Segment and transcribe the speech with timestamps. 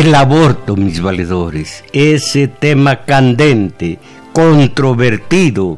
[0.00, 3.98] El aborto, mis valedores, ese tema candente,
[4.32, 5.76] controvertido,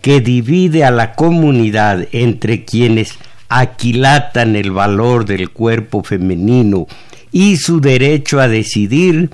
[0.00, 3.18] que divide a la comunidad entre quienes
[3.50, 6.86] aquilatan el valor del cuerpo femenino
[7.32, 9.28] y su derecho a decidir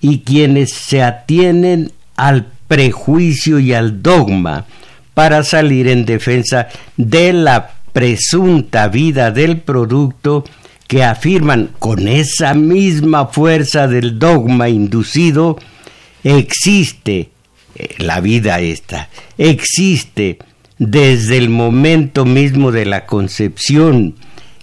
[0.00, 4.66] y quienes se atienen al prejuicio y al dogma
[5.14, 10.44] para salir en defensa de la presunta vida del producto
[10.94, 15.58] que afirman con esa misma fuerza del dogma inducido
[16.22, 17.30] existe
[17.74, 20.38] eh, la vida esta, existe
[20.78, 24.14] desde el momento mismo de la concepción.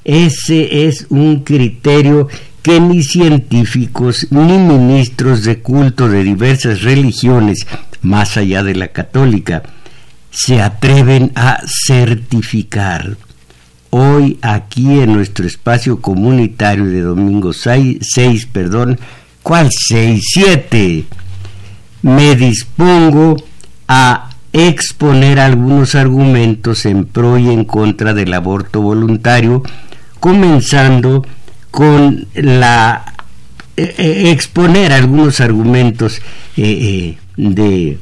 [0.06, 2.30] Ese es un criterio
[2.62, 7.68] que ni científicos ni ministros de culto de diversas religiones,
[8.02, 9.64] más allá de la católica,
[10.30, 13.18] se atreven a certificar.
[13.94, 18.00] Hoy aquí en nuestro espacio comunitario de domingo 6,
[18.46, 18.98] perdón,
[19.44, 20.24] ¿cuál 6?
[20.34, 21.06] 7
[22.04, 23.36] me dispongo
[23.90, 29.62] a exponer algunos argumentos en pro y en contra del aborto voluntario,
[30.22, 31.26] comenzando
[31.70, 33.14] con la
[33.76, 36.22] eh, eh, exponer algunos argumentos
[36.56, 38.00] eh, de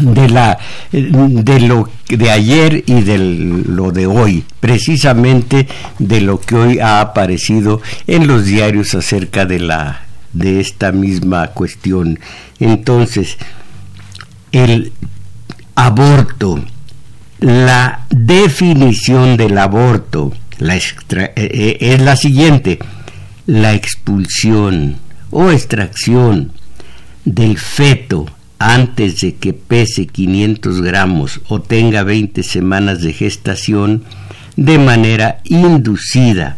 [0.00, 0.58] de la
[0.90, 7.00] de lo de ayer y de lo de hoy precisamente de lo que hoy ha
[7.00, 12.18] aparecido en los diarios acerca de la de esta misma cuestión.
[12.58, 13.36] Entonces,
[14.50, 14.92] el
[15.74, 16.64] aborto,
[17.40, 20.82] la definición del aborto la eh,
[21.36, 22.78] eh, es la siguiente,
[23.46, 24.96] la expulsión
[25.30, 26.52] o extracción
[27.24, 28.26] del feto
[28.70, 34.04] antes de que pese 500 gramos o tenga 20 semanas de gestación
[34.56, 36.56] de manera inducida,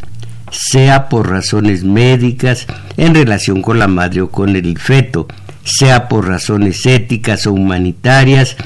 [0.51, 2.67] sea por razones médicas
[2.97, 5.27] en relación con la madre o con el feto,
[5.65, 8.57] sea por razones éticas o humanitarias,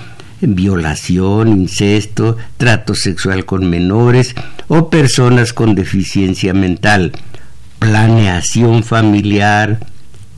[0.41, 4.34] violación, incesto, trato sexual con menores
[4.69, 7.12] o personas con deficiencia mental,
[7.78, 9.81] planeación familiar,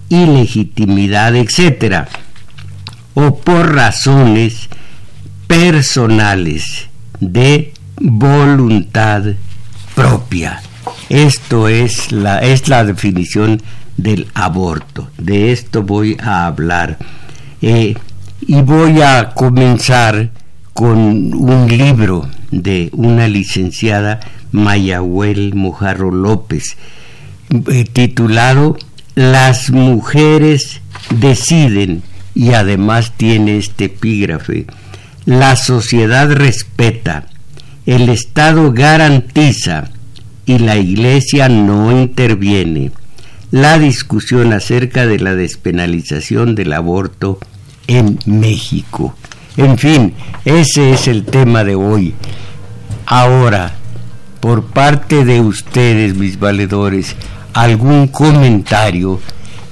[0.09, 2.07] ilegitimidad, etc.
[3.15, 4.69] O por razones
[5.47, 6.89] personales
[7.19, 9.25] de voluntad
[9.95, 10.63] propia.
[11.09, 13.61] Esto es la, es la definición
[13.97, 15.11] del aborto.
[15.19, 16.99] De esto voy a hablar.
[17.61, 17.95] Eh,
[18.47, 20.31] y voy a comenzar
[20.73, 24.21] con un libro de una licenciada
[24.53, 26.77] Mayahuel Mojarro López,
[27.51, 28.77] eh, titulado
[29.15, 32.03] Las mujeres deciden,
[32.35, 34.67] y además tiene este epígrafe,
[35.25, 37.27] la sociedad respeta,
[37.87, 39.91] el Estado garantiza
[40.47, 42.93] y la Iglesia no interviene
[43.51, 47.39] la discusión acerca de la despenalización del aborto
[47.87, 49.15] en México.
[49.57, 50.15] En fin,
[50.45, 52.15] ese es el tema de hoy.
[53.07, 53.75] Ahora,
[54.39, 57.17] por parte de ustedes, mis valedores,
[57.53, 59.21] algún comentario.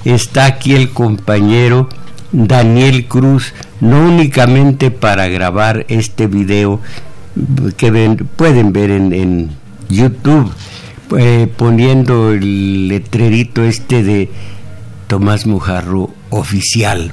[0.05, 1.89] Está aquí el compañero
[2.33, 6.81] Daniel Cruz, no únicamente para grabar este video
[7.77, 9.51] que pueden ver en,
[9.89, 10.53] YouTube,
[11.17, 14.31] eh, poniendo el letrerito este de
[15.07, 17.13] Tomás Mujarro oficial.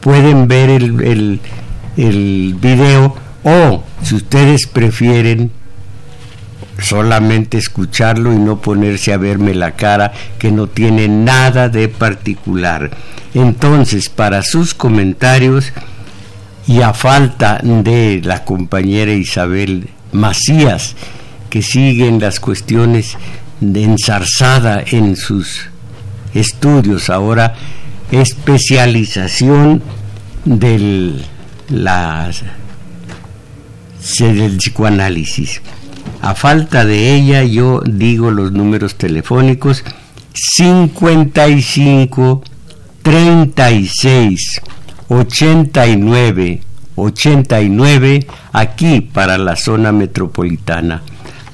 [0.00, 1.40] Pueden ver el, el,
[1.96, 5.50] el video o, si ustedes prefieren,
[6.82, 12.90] solamente escucharlo y no ponerse a verme la cara que no tiene nada de particular.
[13.34, 15.72] Entonces, para sus comentarios
[16.66, 20.94] y a falta de la compañera Isabel Macías,
[21.50, 23.16] que siguen las cuestiones
[23.60, 25.68] de ensarzada en sus
[26.34, 27.54] estudios, ahora
[28.10, 29.82] especialización
[30.44, 31.24] del,
[31.68, 32.30] la,
[34.18, 35.60] del psicoanálisis.
[36.22, 39.82] A falta de ella, yo digo los números telefónicos
[40.32, 42.44] 55
[43.02, 44.62] 36
[45.08, 46.60] 89
[46.94, 51.02] 89 aquí para la zona metropolitana.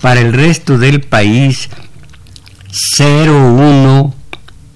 [0.02, 1.70] Para el resto del país
[2.98, 4.14] 01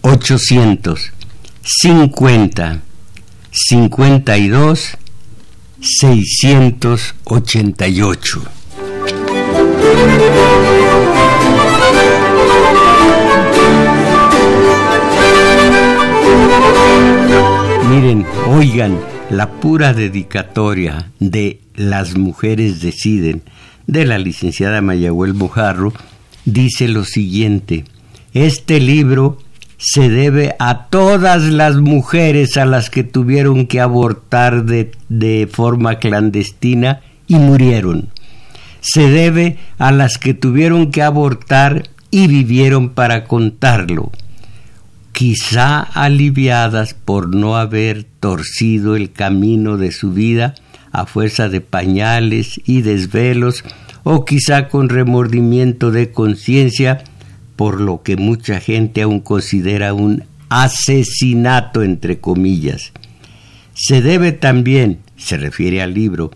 [0.00, 1.10] 800
[1.60, 2.80] 50
[3.50, 4.96] 52
[5.80, 8.42] 688.
[17.88, 18.98] Miren, oigan,
[19.30, 23.42] la pura dedicatoria de Las mujeres deciden
[23.86, 25.92] de la licenciada Mayagüel Mojarro
[26.44, 27.84] dice lo siguiente,
[28.34, 29.38] este libro
[29.76, 35.96] se debe a todas las mujeres a las que tuvieron que abortar de, de, forma
[35.96, 38.10] clandestina y murieron.
[38.82, 44.12] Se debe a las que tuvieron que abortar y vivieron para contarlo,
[45.12, 50.54] quizá aliviadas por no haber torcido el camino de su vida
[50.90, 53.64] a fuerza de pañales y desvelos,
[54.04, 57.04] o quizá con remordimiento de conciencia
[57.56, 62.92] por lo que mucha gente aún considera un asesinato entre comillas.
[63.74, 66.30] Se debe también, se refiere al libro,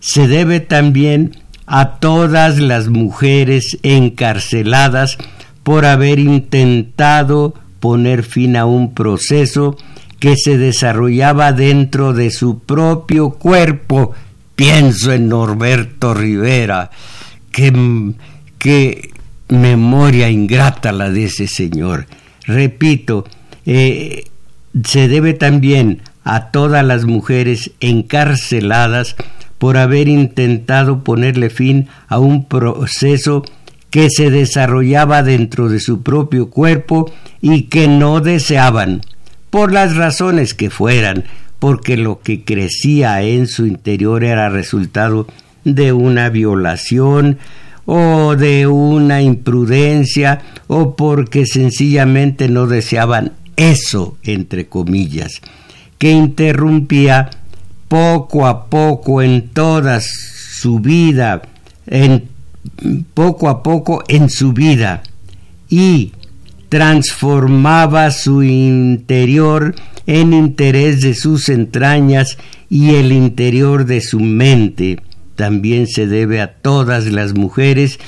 [0.00, 1.36] se debe también
[1.68, 5.18] a todas las mujeres encarceladas
[5.62, 9.76] por haber intentado poner fin a un proceso
[10.18, 14.12] que se desarrollaba dentro de su propio cuerpo.
[14.56, 16.90] Pienso en Norberto Rivera,
[17.52, 18.14] que,
[18.58, 19.10] que
[19.48, 22.06] memoria ingrata la de ese señor.
[22.46, 23.24] Repito,
[23.66, 24.24] eh,
[24.84, 29.16] se debe también a todas las mujeres encarceladas
[29.58, 33.44] por haber intentado ponerle fin a un proceso
[33.90, 37.10] que se desarrollaba dentro de su propio cuerpo
[37.40, 39.02] y que no deseaban,
[39.50, 41.24] por las razones que fueran,
[41.58, 45.26] porque lo que crecía en su interior era resultado
[45.64, 47.38] de una violación,
[47.90, 55.40] o de una imprudencia o porque sencillamente no deseaban eso, entre comillas,
[55.96, 57.30] que interrumpía
[57.88, 61.42] poco a poco en toda su vida,
[61.86, 62.28] en,
[63.14, 65.02] poco a poco en su vida
[65.68, 66.12] y
[66.68, 69.74] transformaba su interior
[70.06, 72.38] en interés de sus entrañas
[72.70, 75.00] y el interior de su mente.
[75.36, 77.98] También se debe a todas las mujeres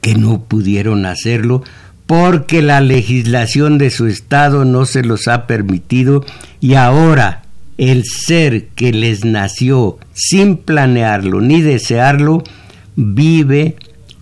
[0.00, 1.62] que no pudieron hacerlo
[2.06, 6.24] porque la legislación de su estado no se los ha permitido
[6.60, 7.42] y ahora
[7.80, 12.44] el ser que les nació sin planearlo ni desearlo
[12.94, 13.76] vive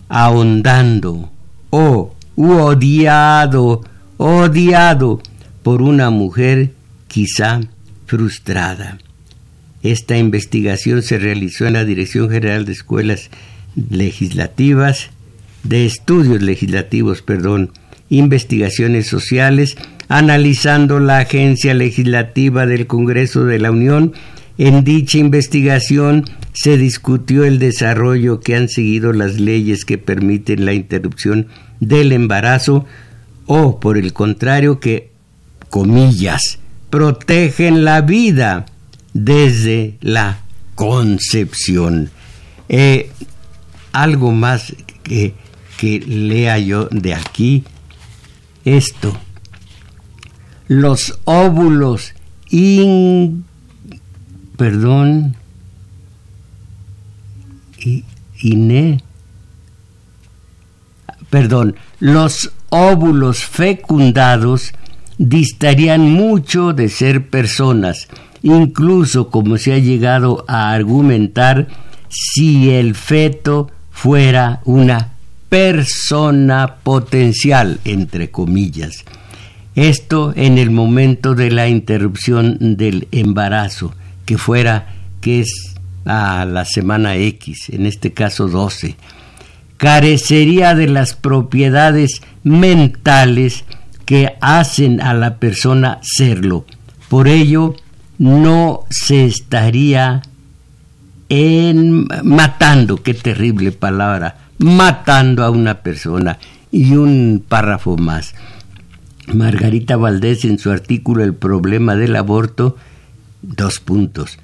[0.08, 1.28] ahondando
[1.70, 3.82] o odiado,
[4.16, 5.20] odiado
[5.64, 6.70] por una mujer
[7.08, 7.60] quizá
[8.06, 8.98] frustrada.
[9.82, 13.28] Esta investigación se realizó en la Dirección General de Escuelas
[13.90, 15.10] Legislativas,
[15.64, 17.72] de Estudios Legislativos, perdón,
[18.10, 19.76] Investigaciones Sociales,
[20.08, 24.12] analizando la Agencia Legislativa del Congreso de la Unión.
[24.56, 30.72] En dicha investigación se discutió el desarrollo que han seguido las leyes que permiten la
[30.72, 31.46] interrupción
[31.80, 32.86] del embarazo
[33.46, 35.10] o, por el contrario, que,
[35.70, 36.58] comillas,
[36.90, 38.66] protegen la vida
[39.12, 40.40] desde la
[40.74, 42.10] concepción.
[42.68, 43.10] Eh,
[43.92, 45.34] algo más que,
[45.78, 47.64] que lea yo de aquí,
[48.76, 49.16] esto.
[50.66, 52.14] Los óvulos
[52.50, 53.44] in,
[54.56, 55.36] perdón,
[58.40, 59.02] ine,
[61.30, 64.72] perdón, los óvulos fecundados
[65.16, 68.08] distarían mucho de ser personas
[68.42, 71.68] incluso como se ha llegado a argumentar,
[72.08, 75.14] si el feto fuera una
[75.48, 79.04] persona potencial, entre comillas.
[79.74, 83.94] Esto en el momento de la interrupción del embarazo,
[84.26, 85.74] que fuera, que es
[86.04, 88.96] a la semana X, en este caso 12,
[89.76, 93.64] carecería de las propiedades mentales
[94.04, 96.64] que hacen a la persona serlo.
[97.08, 97.74] Por ello,
[98.18, 100.22] no se estaría
[101.28, 106.38] en matando, qué terrible palabra, matando a una persona.
[106.70, 108.34] Y un párrafo más.
[109.32, 112.76] Margarita Valdés en su artículo El problema del aborto,
[113.42, 114.38] dos puntos.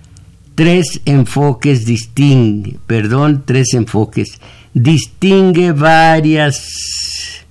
[0.55, 4.41] Tres enfoques distingue, perdón, tres enfoques,
[4.73, 7.45] distingue varias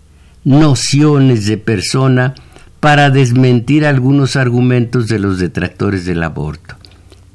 [0.43, 2.33] nociones de persona
[2.79, 6.75] para desmentir algunos argumentos de los detractores del aborto.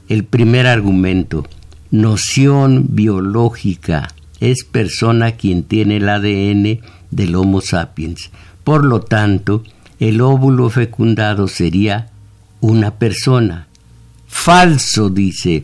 [0.09, 1.47] el primer argumento,
[1.91, 4.09] noción biológica,
[4.41, 6.81] es persona quien tiene el ADN
[7.11, 8.31] del Homo sapiens.
[8.65, 9.63] Por lo tanto,
[10.01, 12.11] el óvulo fecundado sería
[12.61, 13.67] una persona.
[14.27, 15.63] Falso, dice.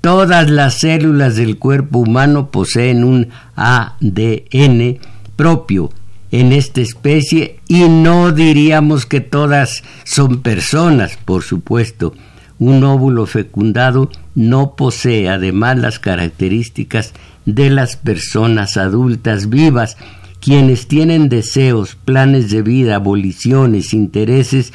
[0.00, 4.98] Todas las células del cuerpo humano poseen un ADN
[5.34, 5.90] propio
[6.30, 12.14] en esta especie y no diríamos que todas son personas, por supuesto.
[12.58, 17.12] Un óvulo fecundado no posee además las características
[17.46, 19.96] de las personas adultas vivas,
[20.40, 24.72] quienes tienen deseos, planes de vida, aboliciones, intereses,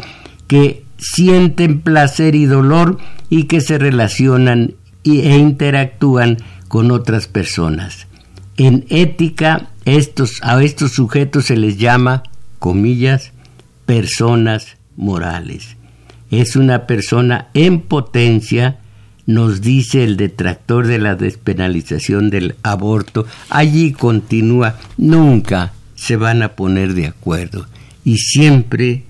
[0.47, 2.97] que sienten placer y dolor
[3.29, 4.73] y que se relacionan
[5.03, 8.07] e interactúan con otras personas.
[8.57, 12.23] En ética, estos, a estos sujetos se les llama,
[12.59, 13.31] comillas,
[13.85, 15.77] personas morales.
[16.29, 18.79] Es una persona en potencia,
[19.29, 23.27] nos dice el detractor de la despenalización del aborto.
[23.51, 27.67] Allí continúa, nunca se van a poner de acuerdo
[28.03, 29.03] y siempre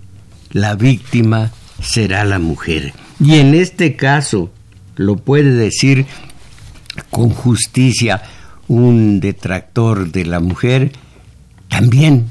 [0.51, 2.91] la víctima será la mujer.
[3.21, 4.51] Y en este caso,
[4.97, 6.05] lo puede decir
[7.11, 8.21] con justicia
[8.67, 10.91] un detractor de la mujer,
[11.69, 12.25] también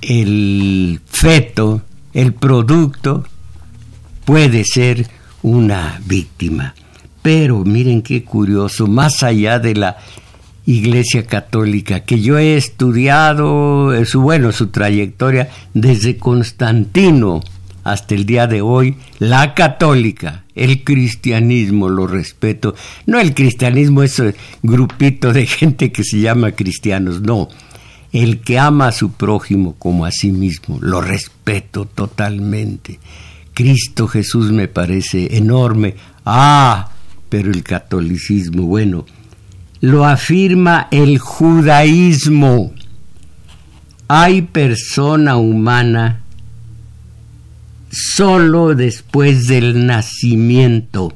[0.00, 1.82] el feto,
[2.14, 3.26] el producto,
[4.24, 5.06] puede ser
[5.42, 6.74] una víctima.
[7.24, 9.96] Pero miren qué curioso, más allá de la
[10.66, 17.40] Iglesia Católica, que yo he estudiado eh, su bueno, su trayectoria desde Constantino
[17.82, 22.74] hasta el día de hoy, la católica, el cristianismo, lo respeto.
[23.06, 27.48] No el cristianismo, ese grupito de gente que se llama cristianos, no.
[28.12, 33.00] El que ama a su prójimo como a sí mismo, lo respeto totalmente.
[33.54, 35.94] Cristo Jesús me parece enorme.
[36.26, 36.90] Ah,
[37.34, 39.06] pero el catolicismo, bueno,
[39.80, 42.72] lo afirma el judaísmo.
[44.06, 46.20] Hay persona humana
[47.90, 51.12] solo después del nacimiento.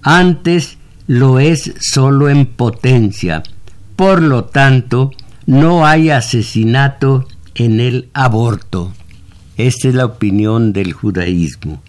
[0.00, 3.42] Antes lo es solo en potencia.
[3.94, 5.10] Por lo tanto,
[5.44, 8.94] no hay asesinato en el aborto.
[9.58, 11.82] Esta es la opinión del judaísmo.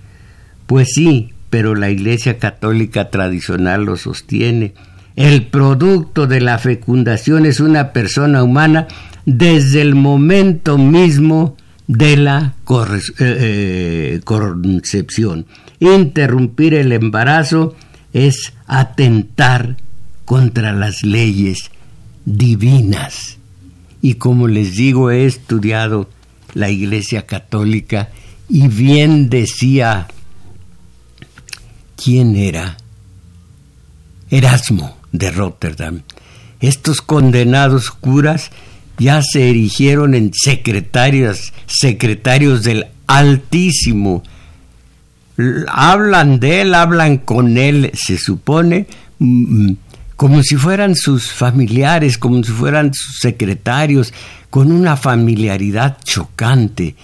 [0.68, 4.74] Pues sí, pero la Iglesia Católica tradicional lo sostiene.
[5.16, 8.88] El producto de la fecundación es una persona humana
[9.28, 11.56] desde el momento mismo
[11.86, 15.46] de la eh, eh, concepción.
[15.80, 17.76] Interrumpir el embarazo
[18.14, 19.78] es atentar
[20.26, 21.70] contra las leyes
[22.26, 23.38] divinas.
[24.02, 26.10] Y como les digo, he estudiado
[26.56, 28.10] la Iglesia Católica
[28.50, 30.08] y bien decía,
[32.04, 32.78] ¿quién era?
[34.30, 36.02] Erasmo de Rotterdam.
[36.60, 38.52] Estos condenados curas
[38.98, 44.24] ya se erigieron en secretarios, secretarios del Altísimo.
[45.68, 48.88] Hablan de él, hablan con él, se supone,
[49.20, 49.72] mm,
[50.16, 54.14] como si fueran sus familiares, como si fueran sus secretarios,
[54.50, 56.96] con una familiaridad chocante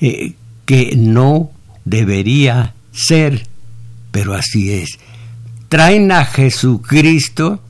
[0.00, 0.34] eh,
[0.66, 1.50] que no
[1.84, 3.46] debería ser,
[4.10, 4.98] pero así es.
[5.68, 7.60] Traen a Jesucristo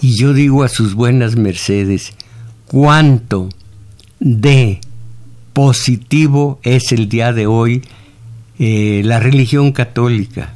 [0.00, 2.12] y yo digo a sus buenas mercedes,
[2.66, 3.48] cuánto
[4.18, 4.80] de
[5.52, 7.82] positivo es el día de hoy
[8.58, 10.54] eh, la religión católica,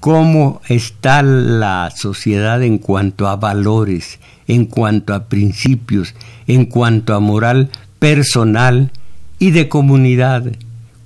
[0.00, 6.14] cómo está la sociedad en cuanto a valores, en cuanto a principios,
[6.46, 8.92] en cuanto a moral personal
[9.38, 10.52] y de comunidad,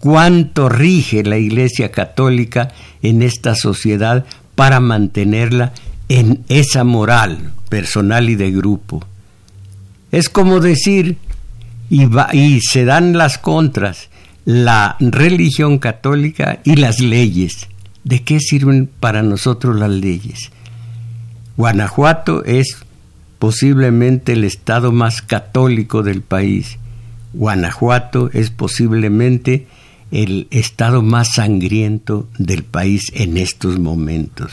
[0.01, 4.25] cuánto rige la Iglesia Católica en esta sociedad
[4.55, 5.73] para mantenerla
[6.09, 9.05] en esa moral personal y de grupo.
[10.11, 11.17] Es como decir,
[11.91, 14.09] y, y se dan las contras,
[14.45, 17.69] la religión católica y las leyes.
[18.05, 20.51] ¿De qué sirven para nosotros las leyes?
[21.57, 22.79] Guanajuato es
[23.39, 26.79] posiblemente el estado más católico del país.
[27.35, 29.67] Guanajuato es posiblemente
[30.11, 34.53] el estado más sangriento del país en estos momentos.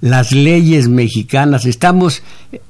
[0.00, 2.22] Las leyes mexicanas, estamos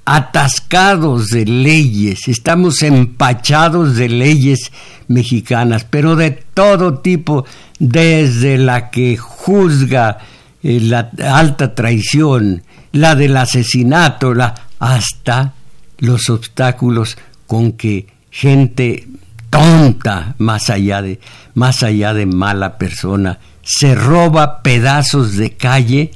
[0.05, 4.71] atascados de leyes, estamos empachados de leyes
[5.09, 7.47] mexicanas, pero de todo tipo,
[7.79, 10.19] desde la que juzga
[10.63, 15.55] eh, la alta traición, la del asesinato, la, hasta
[15.99, 17.17] los obstáculos
[17.47, 19.07] con que gente
[19.53, 21.21] tonta, más allá de,
[21.55, 26.11] más allá de mala persona, se roba pedazos de calle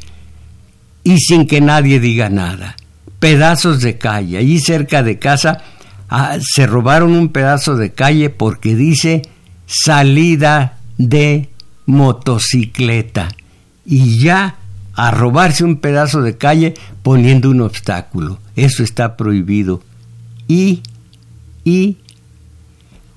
[1.05, 2.77] y sin que nadie diga nada.
[3.21, 4.39] Pedazos de calle.
[4.39, 5.63] Allí cerca de casa
[6.09, 9.21] ah, se robaron un pedazo de calle porque dice
[9.67, 11.51] salida de
[11.85, 13.29] motocicleta.
[13.85, 14.57] Y ya
[14.95, 18.41] a robarse un pedazo de calle poniendo un obstáculo.
[18.57, 19.83] Eso está prohibido.
[20.49, 20.81] Y,
[21.65, 21.99] y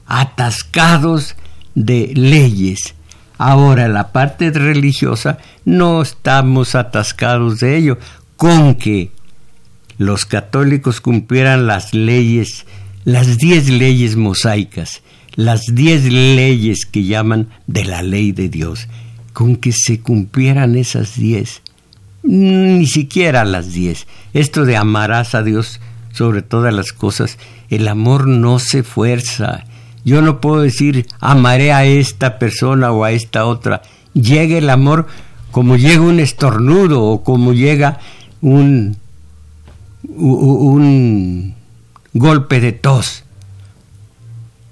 [0.10, 1.36] atascados
[1.76, 2.96] de leyes.
[3.38, 7.98] Ahora, la parte religiosa no estamos atascados de ello,
[8.36, 9.12] con que
[9.98, 12.66] los católicos cumplieran las leyes,
[13.06, 15.02] las diez leyes mosaicas,
[15.36, 18.88] las diez leyes que llaman de la ley de Dios,
[19.32, 21.62] con que se cumplieran esas diez,
[22.24, 24.08] ni siquiera las diez.
[24.34, 25.80] Esto de amarás a Dios
[26.12, 27.38] sobre todas las cosas,
[27.70, 29.66] el amor no se fuerza,
[30.06, 33.82] yo no puedo decir amaré a esta persona o a esta otra.
[34.14, 35.08] Llega el amor
[35.52, 38.00] como llega un estornudo o como llega
[38.42, 38.98] un,
[42.14, 43.24] golpe de tos.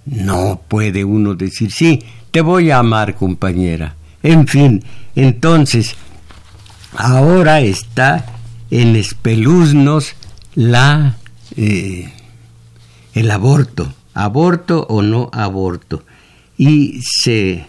[0.05, 3.95] No puede uno decir, sí, te voy a amar, compañera.
[4.23, 4.83] En fin,
[5.15, 5.95] entonces,
[6.95, 8.25] ahora está
[8.71, 10.13] en espeluznos
[10.55, 11.17] la,
[11.55, 12.11] eh,
[13.13, 16.03] el aborto aborto o no aborto.
[16.57, 17.67] Y se,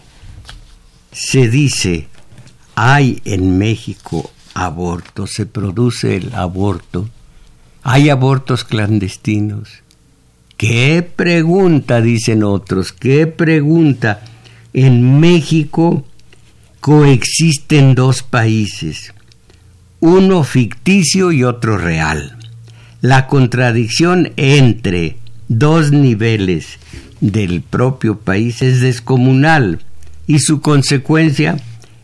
[1.11, 2.07] se dice,
[2.73, 7.07] hay en México aborto, se produce el aborto,
[7.83, 9.69] hay abortos clandestinos.
[10.57, 12.93] ¿Qué pregunta, dicen otros?
[12.93, 14.21] ¿Qué pregunta?
[14.73, 16.03] En México
[16.79, 19.13] coexisten dos países,
[19.99, 22.37] uno ficticio y otro real.
[23.01, 25.18] La contradicción entre
[25.49, 26.79] dos niveles
[27.19, 29.79] del propio país es descomunal
[30.27, 31.57] y su consecuencia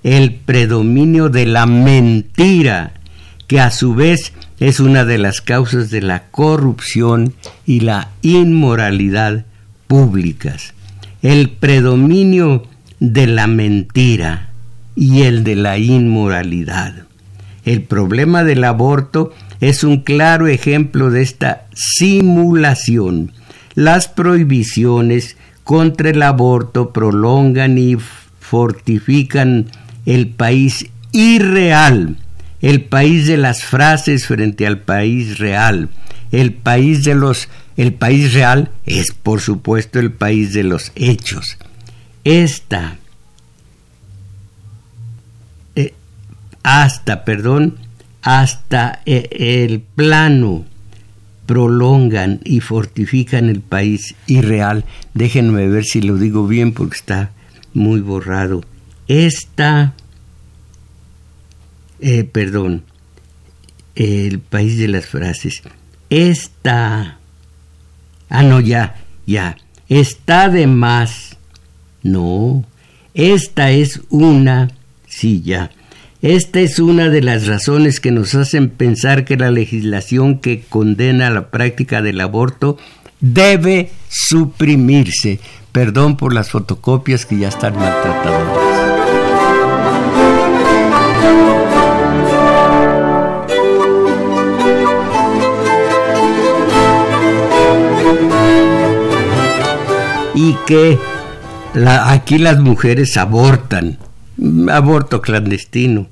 [0.04, 2.94] el predominio de la mentira,
[3.48, 7.34] que a su vez es una de las causas de la corrupción
[7.66, 9.46] y la inmoralidad
[9.88, 10.74] públicas.
[11.24, 12.68] El predominio
[13.00, 14.50] de la mentira
[14.96, 17.06] y el de la inmoralidad.
[17.64, 23.32] El problema del aborto es un claro ejemplo de esta simulación.
[23.74, 27.98] Las prohibiciones contra el aborto prolongan y
[28.40, 29.68] fortifican
[30.06, 32.18] el país irreal,
[32.62, 35.90] el país de las frases frente al país real.
[36.32, 41.58] El país de los el país real es por supuesto el país de los hechos.
[42.24, 42.98] Esta
[45.76, 45.94] eh,
[46.64, 47.78] hasta, perdón,
[48.26, 50.66] hasta e, el plano
[51.46, 54.84] prolongan y fortifican el país irreal.
[55.14, 57.32] Déjenme ver si lo digo bien porque está
[57.76, 58.64] muy borrado.
[59.08, 59.94] Esta,
[62.00, 62.84] eh, perdón,
[63.94, 65.62] el país de las frases.
[66.10, 67.20] Esta,
[68.30, 69.56] ah, no, ya, ya,
[69.88, 71.38] está de más.
[72.02, 72.66] No,
[73.14, 74.72] esta es una,
[75.08, 75.70] sí, ya
[76.22, 81.30] esta es una de las razones que nos hacen pensar que la legislación que condena
[81.30, 82.78] la práctica del aborto
[83.20, 85.40] debe suprimirse.
[85.72, 88.76] Perdón por las fotocopias que ya están maltratadas.
[100.38, 101.00] y que
[101.88, 103.98] aquí las mujeres abortan
[104.70, 106.08] aborto clandestino,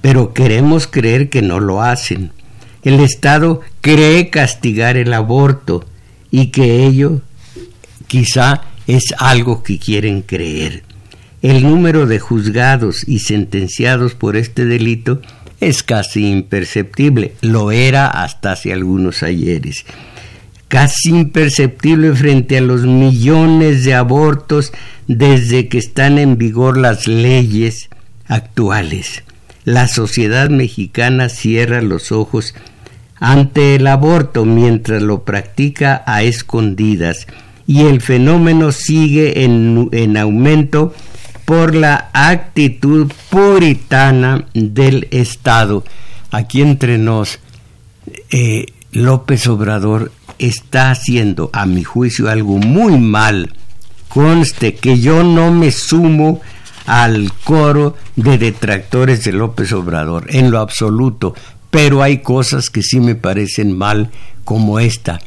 [0.00, 2.32] pero queremos creer que no lo hacen.
[2.82, 5.84] El Estado cree castigar el aborto
[6.30, 7.20] y que ello
[8.06, 10.82] quizá es algo que quieren creer.
[11.42, 15.20] El número de juzgados y sentenciados por este delito
[15.60, 19.84] es casi imperceptible, lo era hasta hace algunos ayeres
[20.70, 24.72] casi imperceptible frente a los millones de abortos
[25.08, 27.90] desde que están en vigor las leyes
[28.28, 29.24] actuales.
[29.64, 32.54] La sociedad mexicana cierra los ojos
[33.18, 37.26] ante el aborto mientras lo practica a escondidas
[37.66, 40.94] y el fenómeno sigue en, aumento
[41.46, 45.84] por la actitud puritana del Estado.
[46.30, 47.40] Aquí entre nos,
[48.30, 53.54] eh, López Obrador está haciendo, a mi juicio, algo muy mal.
[54.08, 56.40] Conste que yo no me sumo
[56.86, 61.34] al coro de detractores de López Obrador, en lo absoluto,
[61.70, 64.10] pero hay cosas que sí me parecen mal,
[64.44, 65.20] como esta.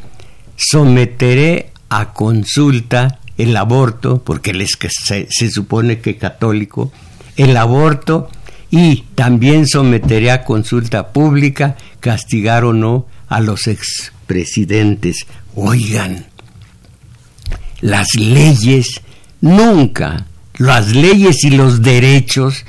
[0.58, 6.92] Someteré a consulta el aborto, porque él es que se, supone que católico,
[7.38, 8.30] el aborto
[8.70, 13.68] y también someteré a consulta pública castigar o no a los
[14.24, 15.26] expresidentes.
[15.56, 16.26] Oigan,
[17.82, 19.02] las leyes
[19.42, 22.66] nunca, las leyes y los derechos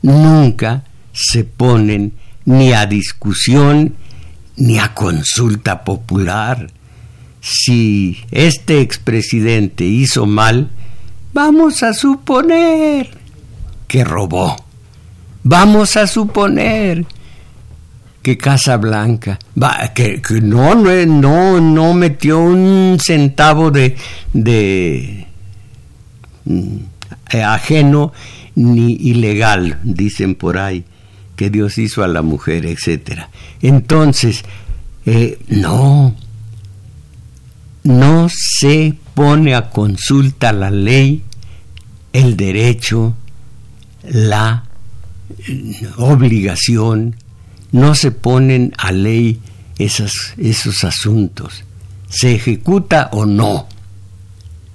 [0.00, 2.14] nunca se ponen
[2.46, 3.94] ni a discusión
[4.56, 6.70] ni a consulta popular.
[7.40, 10.70] Si este expresidente hizo mal,
[11.34, 13.10] vamos a suponer
[13.86, 14.56] que robó.
[15.42, 17.04] Vamos a suponer
[18.24, 19.38] que Casa Blanca,
[19.94, 23.96] que, que no, no, no metió un centavo de,
[24.32, 25.26] de
[26.46, 26.76] mm,
[27.44, 28.14] ajeno
[28.54, 30.86] ni ilegal, dicen por ahí,
[31.36, 33.24] que Dios hizo a la mujer, etc.
[33.60, 34.42] Entonces,
[35.04, 36.16] eh, no,
[37.82, 41.24] no se pone a consulta la ley,
[42.14, 43.14] el derecho,
[44.02, 44.64] la
[45.46, 47.16] eh, obligación,
[47.74, 49.40] no se ponen a ley
[49.80, 51.64] esos, asuntos.
[52.08, 53.66] ¿Se ejecuta o no?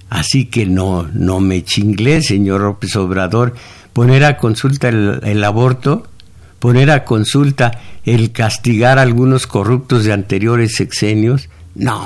[0.09, 3.55] Así que no, no me chinglé, señor López Obrador,
[3.93, 6.09] poner a consulta el, aborto,
[6.59, 11.47] poner a consulta el castigar a algunos corruptos de anteriores sexenios.
[11.75, 12.05] No,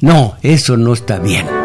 [0.00, 1.55] no, eso no está bien.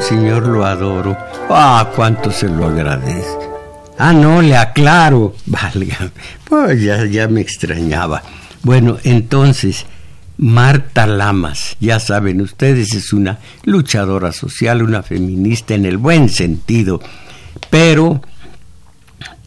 [0.00, 1.16] Señor lo adoro.
[1.50, 3.94] Ah, cuánto se lo agradezco.
[3.98, 5.34] Ah, no, le aclaro.
[5.46, 6.10] Valga.
[6.44, 8.22] Pues ya, ya me extrañaba.
[8.62, 9.86] Bueno, entonces,
[10.36, 17.00] Marta Lamas, ya saben ustedes, es una luchadora social, una feminista en el buen sentido,
[17.70, 18.22] pero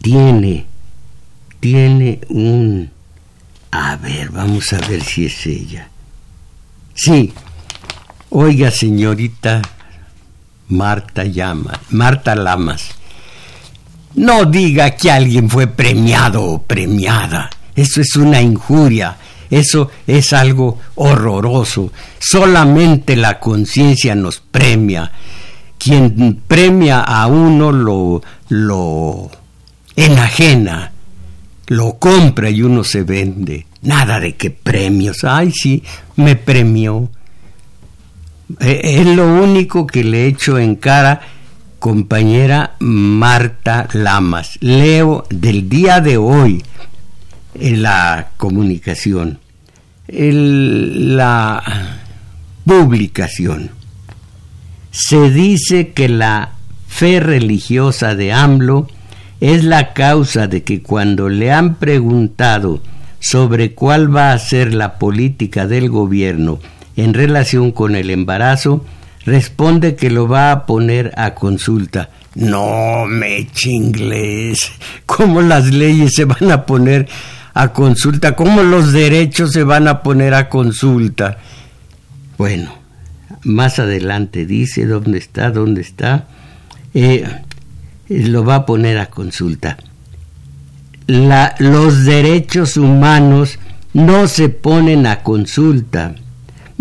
[0.00, 0.66] tiene,
[1.60, 2.90] tiene un...
[3.70, 5.88] A ver, vamos a ver si es ella.
[6.94, 7.32] Sí.
[8.28, 9.62] Oiga, señorita
[10.72, 12.90] Marta llama, Marta Lamas.
[14.14, 17.50] No diga que alguien fue premiado o premiada.
[17.74, 19.16] Eso es una injuria.
[19.50, 21.92] Eso es algo horroroso.
[22.18, 25.10] Solamente la conciencia nos premia.
[25.78, 29.30] Quien premia a uno lo, lo
[29.94, 30.92] enajena,
[31.66, 33.66] lo compra y uno se vende.
[33.82, 35.24] Nada de que premios.
[35.24, 35.82] Ay, sí,
[36.16, 37.10] me premió.
[38.60, 41.20] Eh, es lo único que le echo en cara,
[41.78, 44.58] compañera Marta Lamas.
[44.60, 46.62] Leo del día de hoy
[47.54, 49.38] en la comunicación,
[50.08, 51.62] la
[52.64, 53.70] publicación.
[54.90, 56.52] Se dice que la
[56.88, 58.88] fe religiosa de AMLO
[59.40, 62.82] es la causa de que cuando le han preguntado
[63.20, 66.58] sobre cuál va a ser la política del gobierno
[66.96, 68.84] en relación con el embarazo,
[69.24, 72.10] responde que lo va a poner a consulta.
[72.34, 74.72] No me chingles.
[75.06, 77.08] ¿Cómo las leyes se van a poner
[77.54, 78.34] a consulta?
[78.34, 81.38] ¿Cómo los derechos se van a poner a consulta?
[82.38, 82.74] Bueno,
[83.44, 86.26] más adelante dice dónde está, dónde está.
[86.94, 87.24] Eh,
[88.08, 89.76] lo va a poner a consulta.
[91.06, 93.58] los derechos humanos
[93.92, 96.14] no se ponen a consulta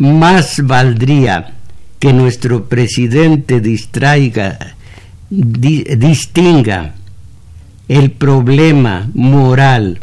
[0.02, 1.54] más valdría
[2.00, 4.76] que nuestro presidente distraiga,
[5.30, 6.96] distinga
[7.88, 10.00] el problema moral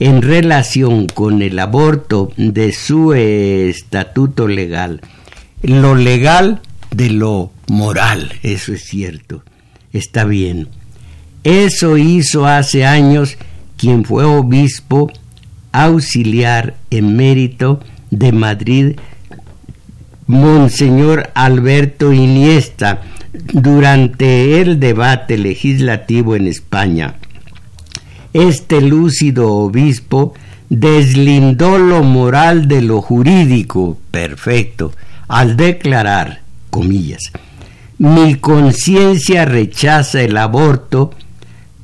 [0.00, 5.00] en relación con el aborto de su estatuto legal.
[5.62, 9.44] Lo legal de lo moral, eso es cierto,
[9.92, 10.68] está bien.
[11.44, 13.36] Eso hizo hace años
[13.76, 15.08] quien fue obispo
[15.70, 17.78] auxiliar en mérito
[18.10, 18.96] de Madrid
[20.26, 27.14] Monseñor Alberto Iniesta durante el debate legislativo en España.
[28.32, 30.34] Este lúcido obispo
[30.68, 34.92] deslindó lo moral de lo jurídico, perfecto,
[35.28, 37.22] al declarar, comillas,
[37.98, 41.12] mi conciencia rechaza el aborto,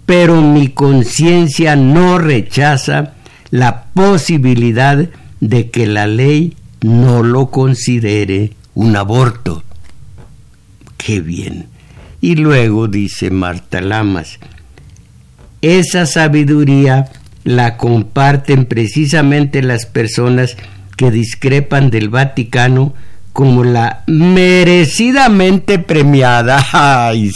[0.04, 3.14] pero mi conciencia no rechaza
[3.50, 5.08] la posibilidad
[5.40, 9.62] de que la ley no lo considere un aborto.
[10.96, 11.66] Qué bien.
[12.20, 14.38] Y luego dice Marta Lamas,
[15.60, 17.10] esa sabiduría
[17.44, 20.56] la comparten precisamente las personas
[20.96, 22.94] que discrepan del Vaticano
[23.32, 26.64] como la merecidamente premiada.
[26.72, 27.32] Ay,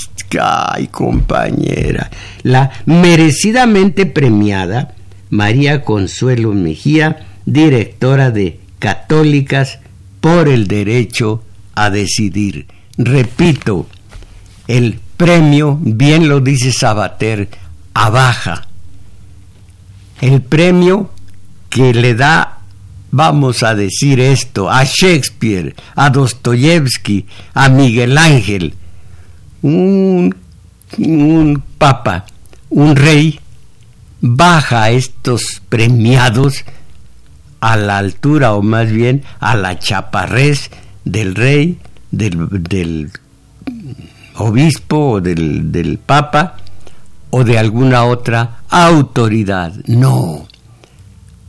[0.90, 2.10] compañera.
[2.42, 4.94] La merecidamente premiada
[5.30, 9.78] María Consuelo Mejía, directora de Católicas
[10.20, 11.42] por el Derecho
[11.74, 12.66] a Decidir.
[12.98, 13.86] Repito,
[14.66, 17.48] el premio, bien lo dice Sabater,
[17.94, 18.66] a baja.
[20.20, 21.10] El premio
[21.68, 22.58] que le da,
[23.10, 28.74] vamos a decir esto, a Shakespeare, a Dostoyevsky, a Miguel Ángel,
[29.62, 30.34] un,
[30.98, 32.24] un papa,
[32.70, 33.40] un rey,
[34.20, 36.64] baja a estos premiados
[37.60, 40.70] a la altura o más bien a la chaparrez
[41.04, 41.78] del rey,
[42.10, 43.10] del,
[44.36, 46.56] obispo o del, del papa
[47.30, 49.72] o de alguna otra autoridad.
[49.86, 50.46] No,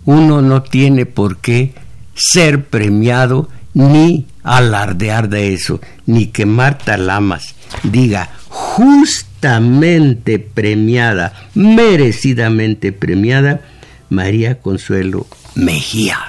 [0.06, 1.74] uno no tiene por qué
[2.14, 13.62] ser premiado ni alardear de eso, ni que Marta Lamas diga justamente premiada, merecidamente premiada,
[14.10, 16.20] María Consuelo Mejía.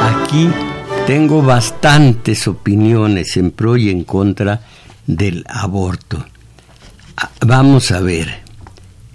[0.00, 0.48] Aquí
[1.08, 4.60] tengo bastantes opiniones en pro y en contra
[5.08, 6.24] del aborto.
[7.46, 8.40] Vamos a ver.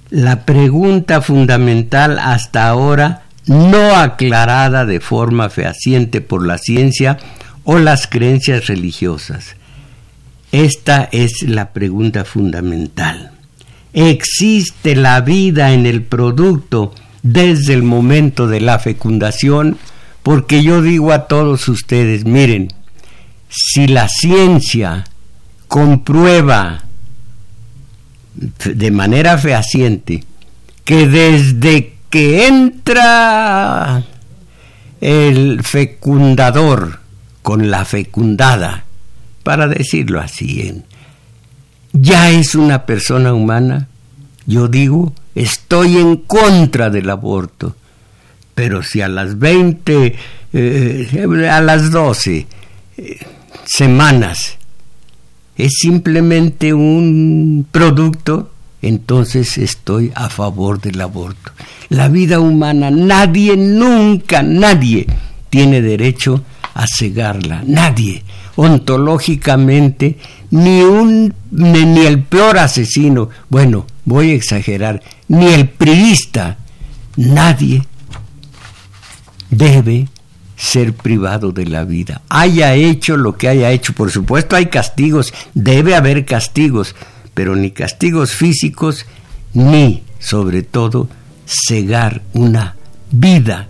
[0.10, 7.18] La pregunta fundamental hasta ahora no aclarada de forma fehaciente por la ciencia
[7.64, 9.56] o las creencias religiosas.
[10.52, 13.32] Esta es la pregunta fundamental.
[13.94, 19.78] ¿Existe la vida en el producto desde el momento de la fecundación?
[20.22, 22.70] Porque yo digo a todos ustedes, miren,
[23.50, 25.06] si la ciencia
[25.68, 26.84] comprueba
[28.66, 30.24] de manera fehaciente
[30.84, 34.04] que desde que entra
[35.02, 37.00] el fecundador
[37.42, 38.86] con la fecundada,
[39.44, 40.84] para decirlo así,
[41.92, 43.88] ya es una persona humana,
[44.46, 47.76] yo digo, estoy en contra del aborto.
[48.56, 50.16] Pero si a las 20,
[50.54, 52.48] eh, a las 12
[52.98, 53.20] eh,
[53.66, 54.58] semanas
[55.58, 61.52] es simplemente un producto, entonces estoy a favor del aborto.
[61.90, 65.08] La vida humana, nadie, nunca, nadie
[65.50, 68.24] tiene derecho a cegarla, nadie.
[68.56, 70.18] Ontológicamente,
[70.52, 76.58] ni un ni el peor asesino, bueno, voy a exagerar, ni el priista,
[77.16, 77.84] nadie
[79.50, 80.08] debe
[80.64, 83.92] ser privado de la vida, haya hecho lo que haya hecho.
[83.92, 86.96] Por supuesto hay castigos, debe haber castigos,
[87.34, 89.06] pero ni castigos físicos,
[89.54, 91.10] ni, sobre todo,
[91.46, 92.78] cegar una
[93.12, 93.68] vida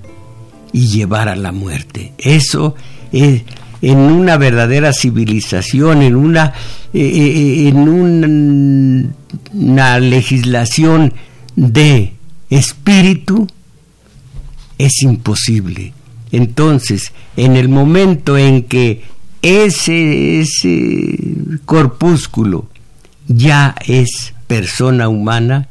[0.71, 2.13] y llevar a la muerte.
[2.19, 2.75] Eso
[3.11, 3.41] es
[3.81, 6.53] en una verdadera civilización, en una,
[6.93, 9.13] eh, eh, en
[9.51, 11.11] una legislación
[11.55, 12.13] de
[12.51, 13.47] espíritu,
[14.77, 15.93] es imposible
[16.33, 19.03] entonces, en el momento en que
[19.43, 21.15] ese, ese
[21.63, 22.67] corpúsculo
[23.27, 25.67] ya es persona humana,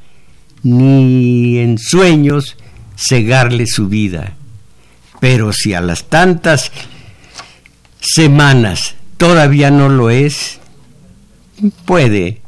[0.63, 2.57] ni en sueños
[2.97, 4.35] cegarle su vida.
[5.19, 6.71] Pero si a las tantas
[8.01, 10.61] semanas todavía no lo es,
[11.85, 12.41] puede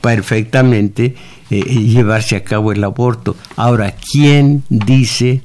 [0.00, 1.14] perfectamente
[1.50, 3.36] eh, llevarse a cabo el aborto.
[3.56, 5.42] Ahora, ¿quién dice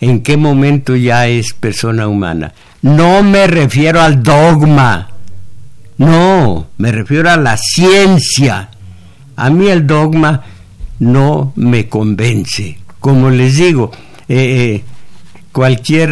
[0.00, 2.52] en qué momento ya es persona humana.
[2.82, 5.08] No me refiero al dogma,
[5.98, 8.70] no, me refiero a la ciencia.
[9.36, 10.42] A mí el dogma
[10.98, 12.78] no me convence.
[13.00, 13.90] Como les digo,
[14.28, 14.84] eh, eh,
[15.52, 16.10] cualquier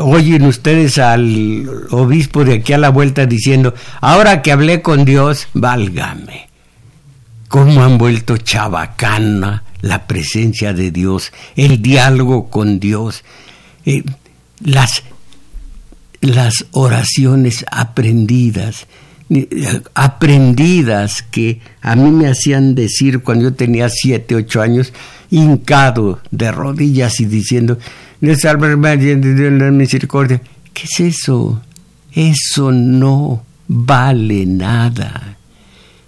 [0.00, 5.46] oyen ustedes al obispo de aquí a la vuelta diciendo ahora que hablé con Dios
[5.54, 6.48] válgame
[7.46, 13.22] cómo han vuelto chabacana la presencia de Dios, el diálogo con Dios,
[13.84, 14.02] eh,
[14.60, 15.02] las,
[16.20, 18.86] las oraciones aprendidas,
[19.28, 24.92] eh, aprendidas que a mí me hacían decir cuando yo tenía siete, ocho años,
[25.30, 27.78] hincado de rodillas y diciendo,
[28.20, 30.40] Dios misericordia.
[30.72, 31.60] ¿Qué es eso?
[32.10, 35.36] Eso no vale nada.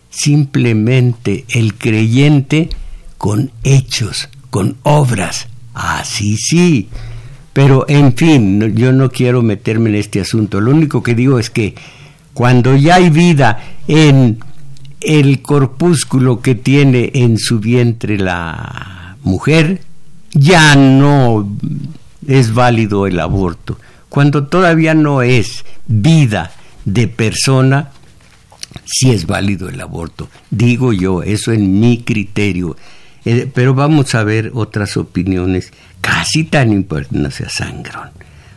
[0.08, 2.70] Simplemente el creyente
[3.18, 5.48] con hechos, con obras.
[5.74, 6.88] Así sí.
[7.52, 10.60] Pero en fin, yo no quiero meterme en este asunto.
[10.60, 11.74] Lo único que digo es que
[12.34, 14.38] cuando ya hay vida en
[15.00, 19.80] el corpúsculo que tiene en su vientre la mujer,
[20.32, 21.48] ya no
[22.26, 23.78] es válido el aborto.
[24.08, 26.52] Cuando todavía no es vida
[26.84, 27.90] de persona,
[28.84, 30.28] sí es válido el aborto.
[30.50, 32.76] Digo yo, eso en mi criterio.
[33.26, 38.10] Eh, pero vamos a ver otras opiniones casi tan importantes a Sangrón.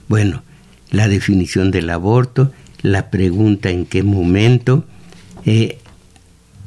[0.08, 0.44] Bueno,
[0.92, 2.52] la definición del aborto,
[2.84, 4.86] la pregunta en qué momento.
[5.44, 5.80] Eh,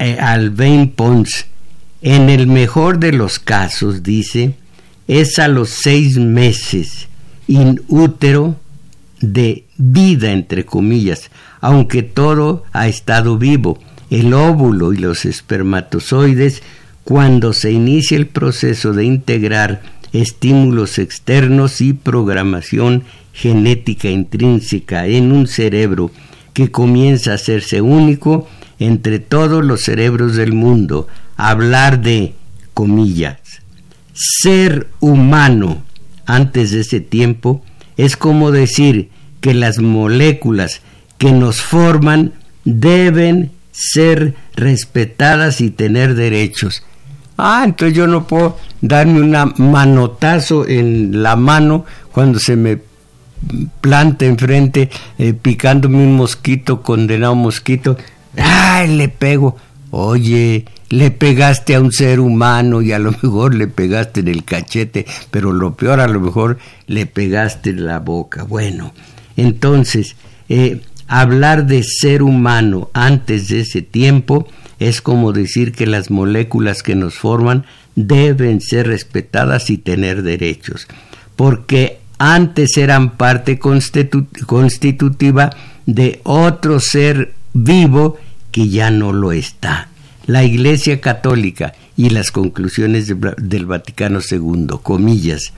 [0.01, 1.47] eh, Alvain Pons,
[2.03, 4.57] en el mejor de los casos, dice,
[5.07, 7.07] es a los seis meses
[7.47, 8.57] in útero
[9.21, 13.79] de vida, entre comillas, aunque todo ha estado vivo.
[14.11, 16.63] El óvulo y los espermatozoides,
[17.05, 25.47] cuando se inicia el proceso de integrar estímulos externos y programación genética intrínseca en un
[25.47, 26.11] cerebro
[26.53, 32.35] que comienza a hacerse único entre todos los cerebros del mundo, hablar de,
[32.75, 33.39] comillas,
[34.13, 35.83] ser humano
[36.27, 37.65] antes de ese tiempo
[37.97, 39.11] es como decir
[39.41, 40.81] que las moléculas
[41.19, 42.33] que nos forman
[42.65, 46.83] deben ser respetadas y tener derechos.
[47.37, 52.79] Ah, entonces yo no puedo darme un manotazo en la mano cuando se me
[53.81, 57.97] planta enfrente eh, picándome un mosquito, condenado mosquito.
[58.37, 59.57] ¡Ay, le pego!
[59.91, 64.45] Oye, le pegaste a un ser humano y a lo mejor le pegaste en el
[64.45, 68.45] cachete, pero lo peor a lo mejor le pegaste en la boca.
[68.45, 68.93] Bueno,
[69.37, 70.17] entonces,
[70.49, 74.49] eh, hablar de ser humano antes de ese tiempo
[74.89, 77.65] es como decir que las moléculas que nos forman
[77.95, 80.89] deben ser respetadas y tener derechos,
[81.37, 85.51] porque antes eran parte constitutiva
[85.87, 88.19] de otro ser vivo
[88.51, 89.89] que ya no lo está.
[90.27, 95.53] La Iglesia Católica y las conclusiones del Vaticano II, comillas,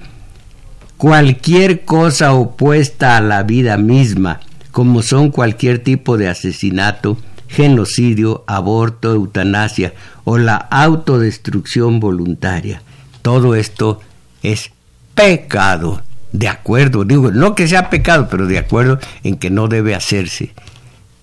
[0.96, 7.18] cualquier cosa opuesta a la vida misma, como son cualquier tipo de asesinato,
[7.54, 12.82] genocidio, aborto, eutanasia o la autodestrucción voluntaria.
[13.22, 14.00] Todo esto
[14.42, 14.70] es
[15.14, 19.94] pecado, de acuerdo, digo, no que sea pecado, pero de acuerdo en que no debe
[19.94, 20.52] hacerse.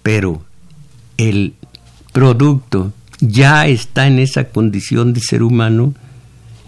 [0.02, 0.42] Pero
[1.18, 1.54] el
[2.12, 5.94] producto ya está en esa condición de ser humano?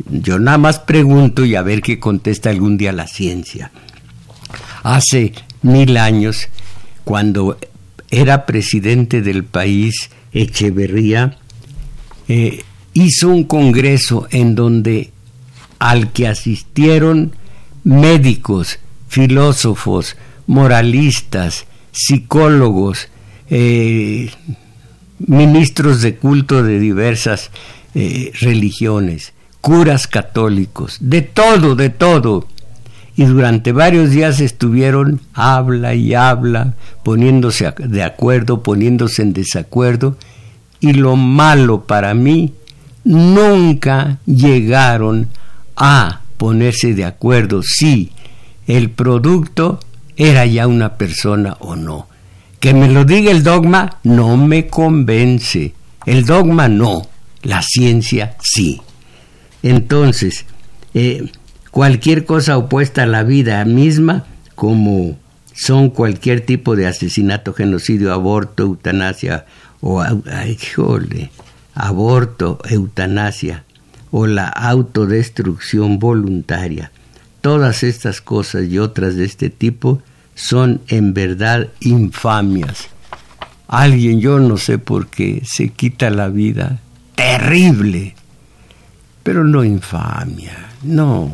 [0.10, 3.72] Yo nada más pregunto y a ver qué contesta algún día la ciencia.
[4.84, 6.50] Hace mil años,
[7.04, 7.58] cuando
[8.14, 11.38] era presidente del país, Echeverría,
[12.28, 15.12] eh, hizo un congreso en donde
[15.80, 17.36] al que asistieron
[17.84, 23.10] médicos, filósofos, moralistas, psicólogos,
[23.50, 24.30] eh,
[25.18, 27.50] ministros de culto de diversas
[27.96, 32.48] eh, religiones, curas católicos, de todo, de todo.
[33.16, 36.74] Y durante varios días estuvieron habla y habla,
[37.04, 40.18] poniéndose de acuerdo, poniéndose en desacuerdo.
[40.80, 42.54] Y lo malo para mí,
[43.04, 45.28] nunca llegaron
[45.76, 48.12] a ponerse de acuerdo si
[48.68, 49.80] el producto
[50.16, 52.08] era ya una persona o no.
[52.60, 55.74] Que me lo diga el dogma no me convence.
[56.06, 57.08] El dogma no,
[57.42, 58.82] la ciencia sí.
[59.62, 60.46] Entonces,
[60.94, 61.30] eh,
[61.74, 65.18] cualquier cosa opuesta a la vida misma, como
[65.56, 69.46] son cualquier tipo de asesinato, genocidio, aborto, eutanasia,
[69.82, 70.04] o
[71.74, 73.64] aborto, eutanasia,
[74.12, 76.92] o la autodestrucción voluntaria.
[77.42, 80.00] Todas estas cosas y otras de este tipo
[80.36, 82.88] son en verdad infamias.
[83.68, 86.80] Alguien, yo no sé por qué, se quita la vida.
[87.16, 88.16] Terrible.
[89.24, 91.32] Pero no infamia, no.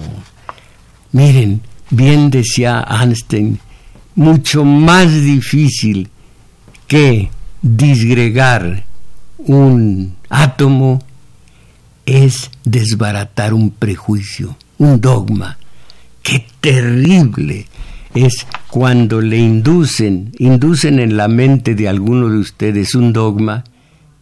[1.12, 3.60] Miren, bien decía Einstein,
[4.16, 6.10] mucho más difícil
[6.88, 7.30] que
[7.62, 8.84] disgregar
[9.38, 11.02] un átomo
[12.06, 15.58] es desbaratar un prejuicio, un dogma.
[16.22, 17.68] Qué terrible
[18.14, 23.64] es cuando le inducen, inducen en la mente de alguno de ustedes un dogma,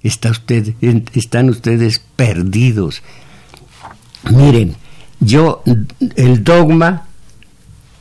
[0.04, 0.74] está usted,
[1.14, 3.02] están ustedes perdidos.
[4.30, 4.76] Miren,
[5.20, 5.64] yo,
[6.16, 7.08] el dogma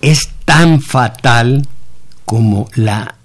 [0.00, 1.66] es tan fatal
[2.24, 3.16] como la,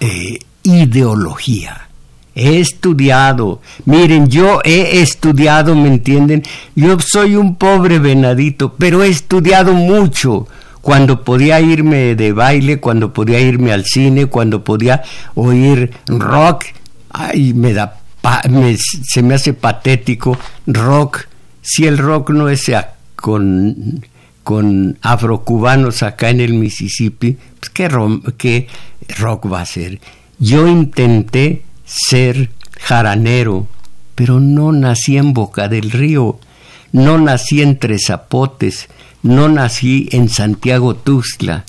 [0.00, 1.88] eh, ideología.
[2.34, 6.42] He estudiado, miren, yo he estudiado, ¿me entienden?
[6.74, 10.48] Yo soy un pobre venadito, pero he estudiado mucho.
[10.80, 15.02] Cuando podía irme de baile, cuando podía irme al cine, cuando podía
[15.34, 16.64] oír rock,
[17.10, 18.00] ay, me da,
[19.04, 20.36] se me hace patético
[20.66, 21.26] rock.
[21.62, 22.70] Si el rock no es
[23.16, 24.04] con,
[24.42, 27.88] con afrocubanos acá en el Mississippi, pues ¿qué,
[28.36, 28.66] ¿qué
[29.18, 30.00] rock va a ser?
[30.38, 32.50] Yo intenté ser
[32.80, 33.68] jaranero,
[34.14, 36.38] pero no nací en Boca del Río,
[36.90, 38.88] no nací en Tres Zapotes,
[39.22, 41.64] no nací en Santiago Tuxtla.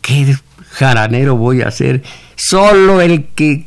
[0.00, 0.36] ¿Qué
[0.70, 2.02] jaranero voy a ser?
[2.34, 3.66] Solo el que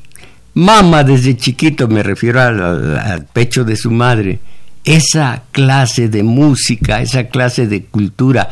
[0.54, 4.40] mama desde chiquito, me refiero al, pecho de su madre,
[4.86, 8.50] esa clase de música, esa clase de cultura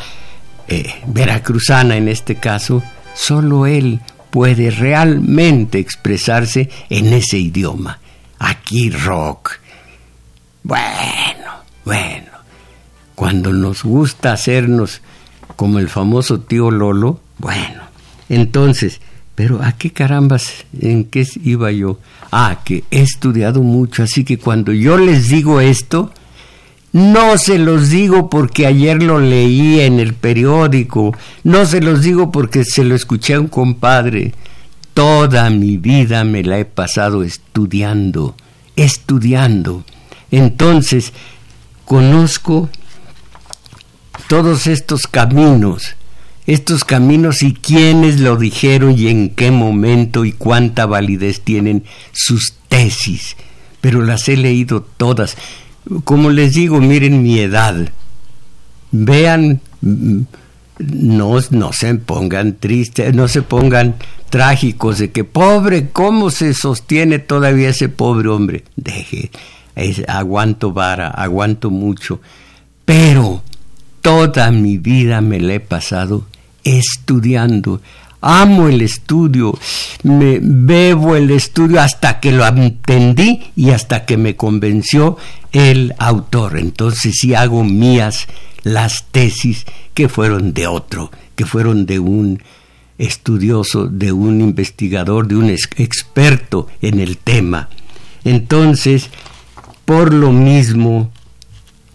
[0.67, 7.99] eh, veracruzana en este caso, solo él puede realmente expresarse en ese idioma.
[8.39, 9.59] Aquí rock.
[10.63, 11.51] Bueno,
[11.85, 12.31] bueno.
[13.13, 15.01] Cuando nos gusta hacernos
[15.55, 17.83] como el famoso tío Lolo, bueno.
[18.27, 18.99] Entonces,
[19.35, 20.65] pero ¿a qué carambas?
[20.79, 21.99] ¿En qué iba yo?
[22.31, 26.11] Ah, que he estudiado mucho, así que cuando yo les digo esto,
[26.93, 32.31] no se los digo porque ayer lo leí en el periódico, no se los digo
[32.31, 34.33] porque se lo escuché a un compadre.
[34.93, 38.35] Toda mi vida me la he pasado estudiando,
[38.75, 39.83] estudiando.
[40.29, 41.13] Entonces,
[41.83, 42.69] conozco
[44.27, 45.95] todos estos caminos,
[46.45, 52.53] estos caminos y quiénes lo dijeron y en qué momento y cuánta validez tienen sus
[52.67, 53.35] tesis,
[53.81, 55.37] pero las he leído todas
[56.03, 57.89] como les digo, miren mi edad.
[58.91, 63.95] Vean, no, no se pongan tristes, no se pongan
[64.29, 68.63] trágicos de que pobre, ¿cómo se sostiene todavía ese pobre hombre?
[68.75, 69.29] Deje,
[70.07, 72.19] aguanto vara, aguanto mucho,
[72.85, 73.43] pero
[74.01, 76.25] toda mi vida me la he pasado
[76.63, 77.81] estudiando,
[78.23, 79.57] amo el estudio,
[80.03, 85.17] me bebo el estudio hasta que lo entendí y hasta que me convenció
[85.51, 86.57] el autor.
[86.57, 88.27] Entonces sí hago mías
[88.63, 92.41] las tesis que fueron de otro, que fueron de un
[92.97, 97.69] estudioso, de un investigador, de un experto en el tema.
[98.23, 99.09] Entonces,
[99.85, 101.11] por lo mismo,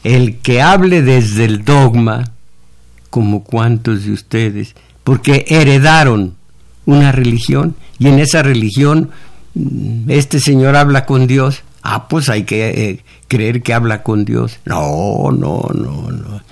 [0.05, 2.33] el que hable desde el dogma,
[3.11, 4.75] como cuantos de ustedes,
[5.09, 6.35] porque heredaron
[6.85, 9.09] una religión y en esa religión
[9.55, 11.63] mm, este señor habla con Dios.
[11.83, 14.59] Ah, pues hay que eh, creer que habla con Dios.
[14.67, 16.43] No, no, no, no.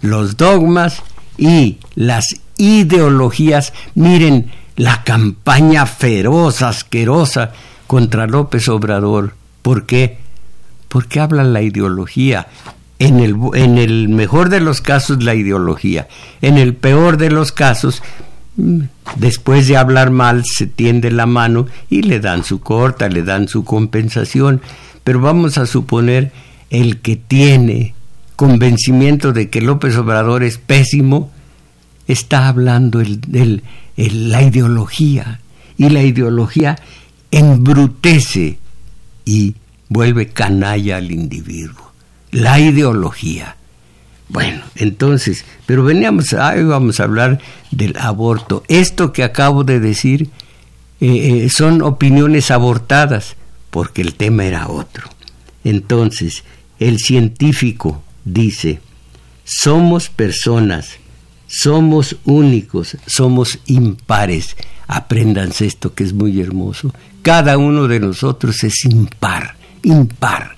[0.00, 1.02] Los dogmas
[1.36, 2.24] y las
[2.56, 7.52] ideologías, miren la campaña feroz, asquerosa
[7.86, 9.34] contra López Obrador.
[9.60, 10.16] ¿Por qué?
[10.88, 12.46] Porque habla la ideología.
[12.98, 16.08] En el, en el mejor de los casos la ideología,
[16.42, 18.02] en el peor de los casos,
[18.56, 18.80] mm,
[19.16, 23.46] después de hablar mal, se tiende la mano y le dan su corta, le dan
[23.46, 24.60] su compensación.
[25.04, 26.32] Pero vamos a suponer
[26.70, 27.94] el que tiene
[28.36, 31.30] convencimiento de que López Obrador es pésimo,
[32.06, 33.62] está hablando el,
[33.96, 35.40] la ideología.
[35.76, 36.76] Y la ideología
[37.30, 38.58] embrutece
[39.24, 39.54] y
[39.88, 41.87] vuelve canalla al individuo
[42.30, 43.56] la ideología.
[44.28, 48.62] Bueno, entonces, pero veníamos, hoy vamos a hablar del aborto.
[48.68, 50.28] Esto que acabo de decir
[51.00, 53.36] eh, eh, son opiniones abortadas,
[53.70, 55.08] porque el tema era otro.
[55.64, 56.44] Entonces,
[56.78, 58.80] el científico dice,
[59.44, 60.90] somos personas,
[61.46, 64.56] somos únicos, somos impares.
[64.86, 66.94] Apréndanse esto que es muy hermoso.
[67.22, 70.57] Cada uno de nosotros es impar, impar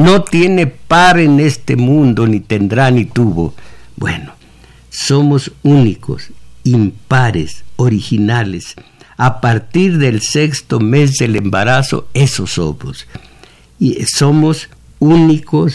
[0.00, 3.54] no tiene par en este mundo, ni tendrá ni tuvo.
[3.96, 4.32] Bueno,
[4.88, 6.30] somos únicos,
[6.64, 8.76] impares, originales.
[9.18, 13.06] A partir del sexto mes del embarazo, esos somos.
[13.78, 14.70] Y somos
[15.00, 15.74] únicos,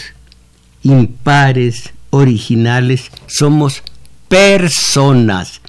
[0.82, 3.84] impares, originales, somos
[4.28, 5.60] personas,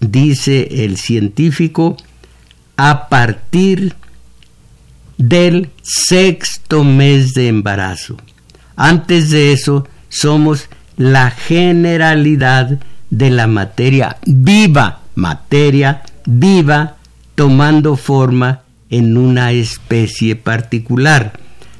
[0.00, 1.96] dice el científico,
[2.76, 3.94] a partir
[5.18, 8.16] del sexto mes de embarazo.
[8.76, 12.78] Antes de eso, somos la generalidad
[13.10, 16.96] de la materia viva, materia viva
[17.34, 21.38] tomando forma en una especie particular.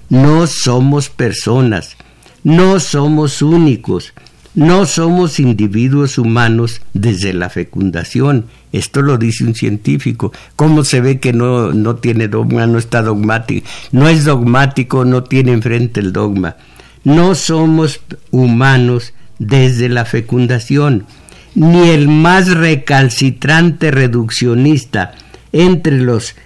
[0.09, 1.97] No somos personas,
[2.43, 4.13] no somos únicos,
[4.55, 8.47] No somos individuos humanos desde la fecundación.
[8.73, 10.33] Esto lo dice un científico.
[10.55, 13.67] ¿Cómo se ve que no, no tiene dogma, no está dogmático?
[13.91, 16.57] No es dogmático, no tiene enfrente el dogma.
[17.03, 18.01] No somos
[18.31, 21.07] humanos desde la fecundación.
[21.57, 25.15] Ni el más recalcitrante reduccionista
[25.53, 26.37] entre los,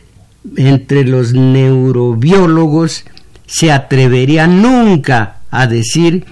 [0.56, 3.04] entre los neurobiólogos
[3.46, 6.24] se atrevería nunca a decir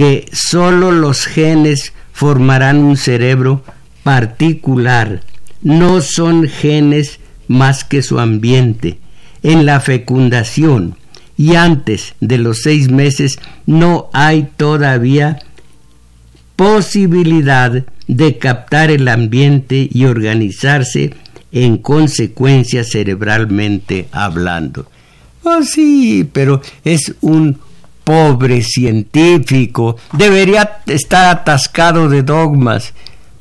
[0.00, 3.62] que sólo los genes formarán un cerebro
[4.02, 5.20] particular,
[5.60, 8.98] no son genes más que su ambiente.
[9.42, 10.96] En la fecundación
[11.36, 15.40] y antes de los seis meses no hay todavía
[16.56, 21.12] posibilidad de captar el ambiente y organizarse
[21.52, 24.86] en consecuencia cerebralmente hablando.
[25.42, 27.58] Oh, sí, pero es un
[28.10, 29.96] pobre científico.
[30.12, 32.92] Debería estar atascado de dogmas,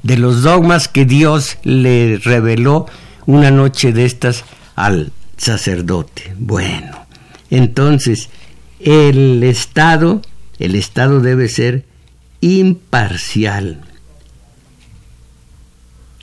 [0.04, 2.86] de los dogmas que Dios le reveló
[3.26, 4.46] una noche de estas
[4.76, 6.36] al sacerdote.
[6.38, 7.08] Bueno,
[7.50, 8.30] entonces
[8.80, 10.22] el Estado,
[10.60, 11.86] el Estado debe ser
[12.40, 13.82] imparcial.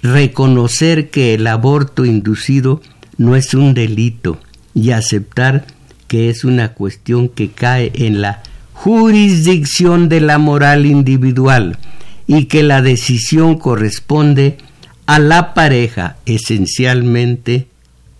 [0.03, 2.80] Reconocer que el aborto inducido
[3.18, 4.38] no es un delito
[4.72, 5.66] y aceptar
[6.09, 8.43] que es una cuestión que cae en la
[8.73, 11.79] jurisdicción de la moral individual
[12.27, 14.59] y que la decisión corresponde
[15.07, 17.69] a la pareja, esencialmente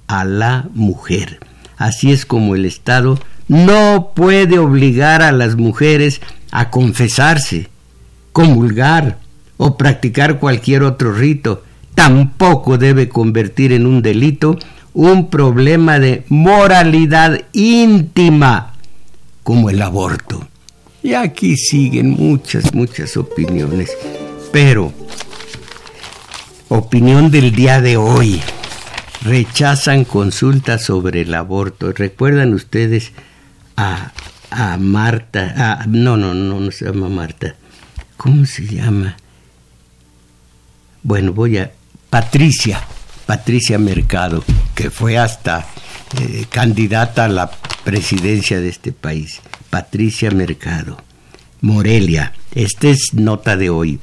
[0.07, 1.41] a la mujer.
[1.77, 3.19] Así es como el Estado
[3.49, 6.21] no puede obligar a las mujeres
[6.51, 7.69] a confesarse,
[8.33, 9.19] comulgar
[9.57, 11.63] o practicar cualquier otro rito.
[11.95, 14.59] Tampoco debe convertir en un delito
[14.97, 18.73] un problema de moralidad íntima
[19.43, 20.49] como el aborto.
[21.03, 23.91] Y aquí siguen muchas, muchas opiniones.
[24.51, 24.95] Pero,
[26.71, 28.41] opinión del día de hoy.
[29.21, 31.93] Rechazan consultas sobre el aborto.
[31.93, 33.13] ¿Recuerdan ustedes
[33.77, 34.13] a,
[34.51, 35.85] a Marta?
[35.89, 37.55] no, no, no, no se llama Marta.
[38.17, 39.15] ¿Cómo se llama?
[41.03, 41.71] Bueno, voy a...
[42.09, 42.81] Patricia
[43.27, 45.67] Patricia Mercado, que fue hasta
[46.21, 47.51] eh, candidata a la
[47.85, 49.41] presidencia de este país.
[49.71, 51.03] Patricia Mercado.
[51.61, 53.99] Morelia, esta es nota de hoy.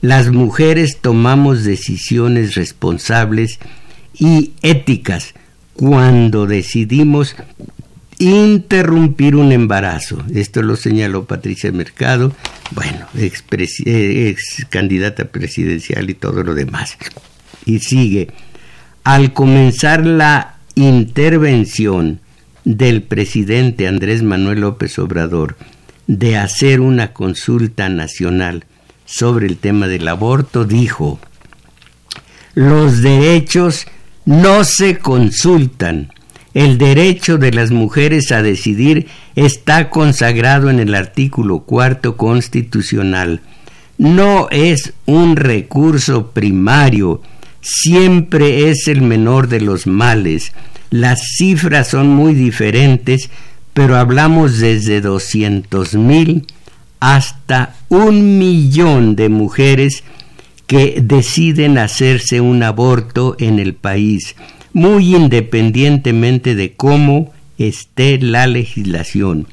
[0.00, 3.58] Las mujeres tomamos decisiones responsables
[4.18, 5.34] y éticas
[5.74, 7.36] cuando decidimos
[8.18, 10.22] interrumpir un embarazo.
[10.34, 12.34] Esto lo señaló Patricia Mercado,
[12.70, 13.44] bueno, ex,
[13.84, 16.96] eh, ex candidata presidencial y todo lo demás.
[17.66, 18.28] Y sigue,
[19.04, 22.20] al comenzar la intervención
[22.64, 25.56] del presidente Andrés Manuel López Obrador
[26.06, 28.64] de hacer una consulta nacional
[29.04, 31.20] sobre el tema del aborto, dijo,
[32.54, 33.86] los derechos
[34.24, 36.10] no se consultan.
[36.54, 43.40] El derecho de las mujeres a decidir está consagrado en el artículo cuarto constitucional.
[43.98, 47.20] No es un recurso primario
[47.64, 50.52] siempre es el menor de los males.
[50.90, 53.30] Las cifras son muy diferentes,
[53.72, 56.46] pero hablamos desde 200 mil
[57.00, 60.04] hasta un millón de mujeres
[60.66, 64.36] que deciden hacerse un aborto en el país,
[64.72, 69.48] muy independientemente de cómo esté la legislación.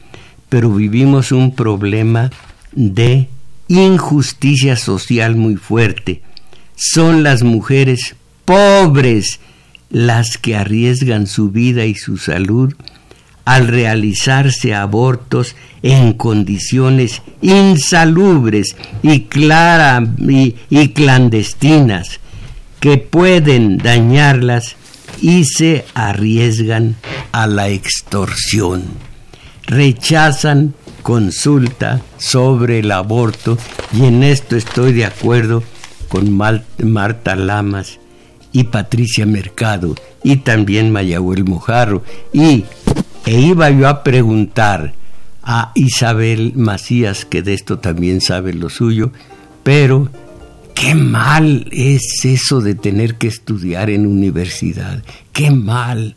[0.50, 2.30] Pero vivimos un problema
[2.74, 3.30] de
[3.68, 6.22] injusticia social muy fuerte
[6.84, 9.40] son las mujeres pobres
[9.92, 12.74] las que arriesgan su vida y su salud
[13.46, 19.28] al realizarse abortos en condiciones insalubres y,
[20.70, 22.20] y clandestinas
[22.80, 24.76] que pueden dañarlas
[25.22, 26.96] y se arriesgan
[27.32, 28.86] a la extorsión.
[29.68, 30.74] Rechazan
[31.04, 33.60] consulta sobre el aborto
[33.94, 35.64] y en esto estoy de acuerdo
[36.12, 38.00] con Marta Lamas
[38.52, 42.04] y Patricia Mercado y también Mayahuel Mojarro.
[42.34, 42.66] Y
[43.26, 44.94] e iba yo a preguntar
[45.42, 49.12] a Isabel Macías que de esto también sabe lo suyo
[49.64, 50.10] pero
[50.76, 55.04] qué mal es eso de tener que estudiar en universidad
[55.34, 56.16] qué mal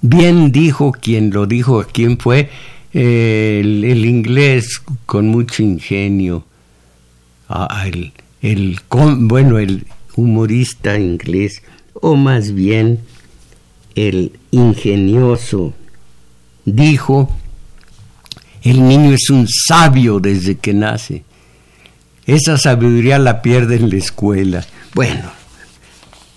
[0.00, 2.50] bien dijo quien lo dijo quién fue
[2.94, 6.44] el, inglés con mucho ingenio.
[7.48, 7.86] Ah,
[8.44, 9.86] el, bueno, el
[10.16, 11.62] humorista inglés,
[11.94, 13.00] o más bien
[13.94, 15.72] el ingenioso,
[16.66, 17.34] dijo,
[18.62, 21.24] el niño es un sabio desde que nace.
[22.26, 24.66] Esa sabiduría la pierde en la escuela.
[24.94, 25.32] Bueno,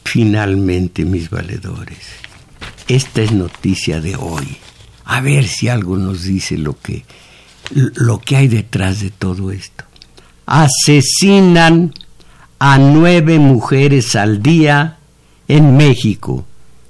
[0.06, 2.00] finalmente, mis valedores,
[2.88, 4.48] esta es noticia de hoy.
[5.04, 7.04] A ver si algo nos dice lo que,
[7.72, 9.84] lo que hay detrás de todo esto.
[10.48, 11.94] Asesinan
[12.58, 14.98] a nueve mujeres al día
[15.48, 16.46] en México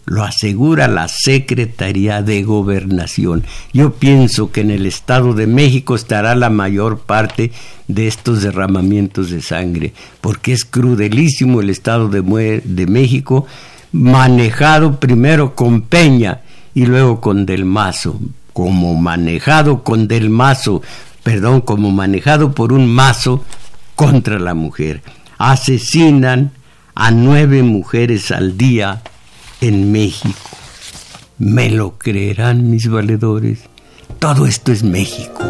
[0.08, 3.44] lo asegura la Secretaría de Gobernación.
[3.74, 7.52] Yo pienso que en el Estado de México estará la mayor parte
[7.90, 13.48] de estos derramamientos de sangre, porque es crudelísimo el Estado de, de México,
[13.92, 16.40] manejado primero con Peña
[16.74, 18.18] y luego con Del Mazo,
[18.54, 20.82] como manejado con Del Mazo,
[21.28, 23.44] perdón, como manejado por un mazo
[23.98, 25.02] contra la mujer.
[25.38, 26.54] Asesinan
[26.96, 29.02] a nueve mujeres al día
[29.60, 30.50] en México.
[31.38, 33.60] ¿Me lo creerán mis valedores?
[34.20, 35.44] Todo esto es México.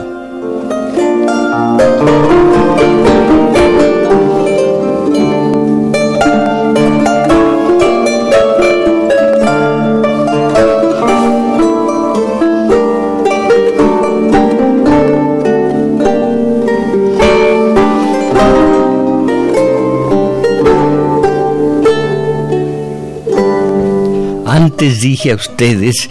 [24.79, 26.07] Antes dije a ustedes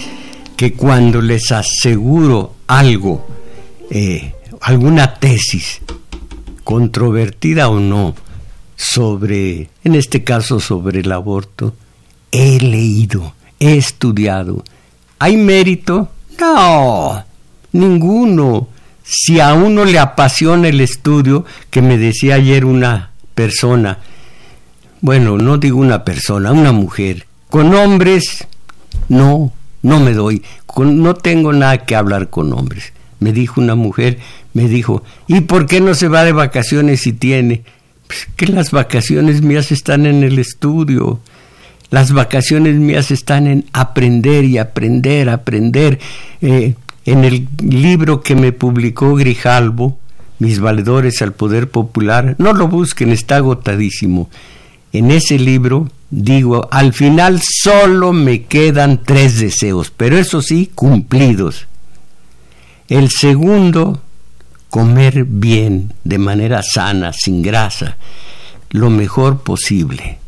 [0.56, 3.24] que cuando les aseguro algo,
[3.92, 5.80] eh, alguna tesis,
[6.64, 8.16] controvertida o no,
[8.74, 11.74] sobre, en este caso sobre el aborto,
[12.32, 14.64] he leído, he estudiado.
[15.20, 16.10] ¿Hay mérito?
[16.40, 17.24] No,
[17.70, 18.66] ninguno.
[19.04, 24.00] Si a uno le apasiona el estudio, que me decía ayer una persona,
[25.02, 28.44] bueno, no digo una persona, una mujer, con hombres,
[29.08, 30.42] no, no me doy,
[30.78, 32.92] no tengo nada que hablar con hombres.
[33.18, 34.18] Me dijo una mujer,
[34.52, 37.62] me dijo, ¿y por qué no se va de vacaciones si tiene?
[38.06, 41.20] Pues que las vacaciones mías están en el estudio.
[41.90, 45.98] Las vacaciones mías están en aprender y aprender, aprender.
[46.42, 46.74] Eh,
[47.04, 49.98] en el libro que me publicó Grijalvo,
[50.38, 54.28] Mis valedores al poder popular, no lo busquen, está agotadísimo.
[54.92, 61.66] En ese libro digo, al final solo me quedan tres deseos, pero eso sí, cumplidos.
[62.88, 64.00] El segundo,
[64.70, 67.96] comer bien, de manera sana, sin grasa,
[68.70, 70.18] lo mejor posible.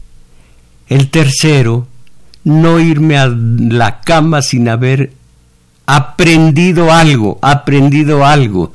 [0.89, 1.87] El tercero,
[2.45, 5.13] no irme a la cama sin haber
[5.87, 8.73] aprendido algo, aprendido algo.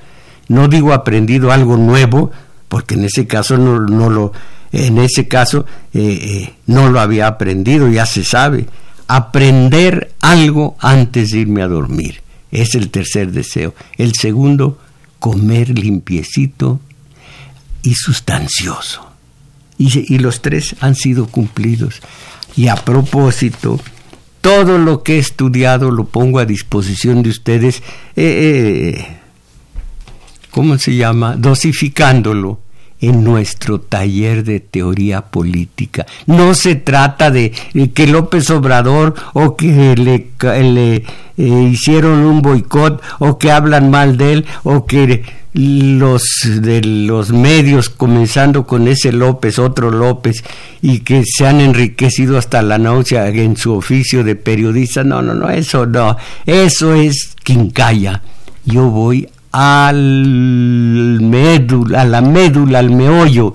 [0.47, 2.31] No digo aprendido algo nuevo,
[2.69, 4.33] porque en ese caso no, no lo
[4.73, 8.65] en ese caso eh, eh, no lo había aprendido, ya se sabe.
[9.07, 12.21] Aprender algo antes de irme a dormir.
[12.51, 13.75] Es el tercer deseo.
[13.97, 14.79] El segundo,
[15.19, 16.79] comer limpiecito
[17.83, 19.07] y sustancioso.
[19.77, 22.01] Y, los tres han sido cumplidos.
[22.55, 23.79] Y a propósito,
[24.41, 27.83] todo lo que he estudiado lo pongo a disposición de ustedes,
[28.15, 29.17] eh,
[30.49, 31.35] ¿cómo se llama?
[31.35, 32.62] Dosificándolo
[33.03, 36.05] en nuestro taller de teoría política.
[36.25, 37.51] No se trata de
[37.93, 40.29] que López Obrador o que le,
[40.63, 45.21] le eh, hicieron un boicot o que hablan mal de él o que
[45.53, 46.23] los
[46.61, 50.41] de los medios comenzando con ese López, otro López
[50.81, 55.03] y que se han enriquecido hasta la náusea en su oficio de periodista.
[55.03, 56.15] No, no, no, eso no.
[56.45, 58.21] Eso es quincalla.
[58.65, 63.53] Yo voy al médula, a la médula, al meollo.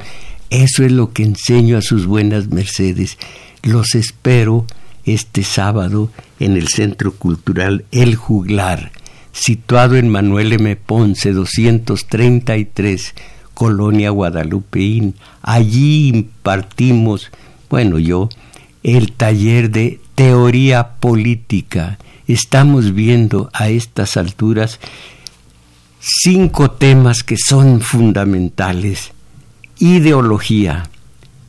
[0.49, 3.19] Eso es lo que enseño a sus buenas mercedes.
[3.63, 4.65] Los espero
[5.05, 8.93] este sábado en el Centro Cultural El Juglar,
[9.33, 10.77] situado en Manuel M.
[10.77, 13.15] Ponce 233,
[13.53, 15.17] Colonia Guadalupeín.
[15.43, 17.31] Allí impartimos,
[17.69, 18.29] bueno, yo,
[18.85, 21.99] el taller de teoría política.
[22.29, 24.79] Estamos viendo a estas alturas
[26.01, 29.13] cinco temas que son fundamentales.
[29.79, 30.89] Ideología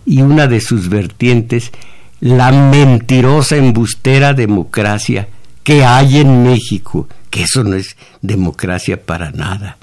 [0.05, 1.71] y una de sus vertientes,
[2.19, 5.27] la mentirosa embustera democracia
[5.63, 9.77] que hay en México, que eso no es democracia para nada.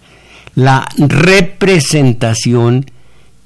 [0.54, 2.86] La representación,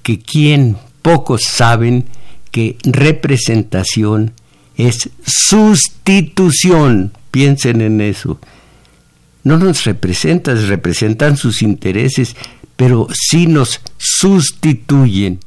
[0.03, 2.07] que quien pocos saben
[2.51, 4.33] que representación
[4.77, 8.41] es sustitución, piensen en eso
[9.45, 12.37] no nos representan, representan sus intereses,
[12.77, 15.41] pero sí nos sustituyen.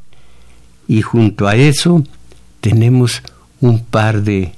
[0.87, 2.03] Y junto a eso
[2.61, 3.21] tenemos
[3.61, 4.53] un par de,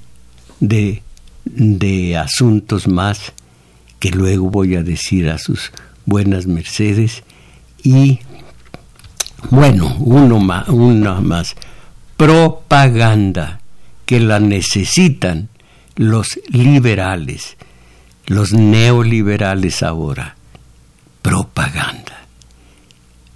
[0.59, 1.01] de,
[1.45, 3.33] de asuntos más
[3.99, 5.71] que luego voy a decir a sus
[6.05, 7.23] buenas mercedes.
[7.83, 8.19] Y
[9.49, 11.55] bueno, uno más, una más,
[12.17, 13.61] propaganda
[14.05, 15.49] que la necesitan
[15.95, 17.57] los liberales,
[18.27, 20.35] los neoliberales ahora,
[21.21, 22.25] propaganda.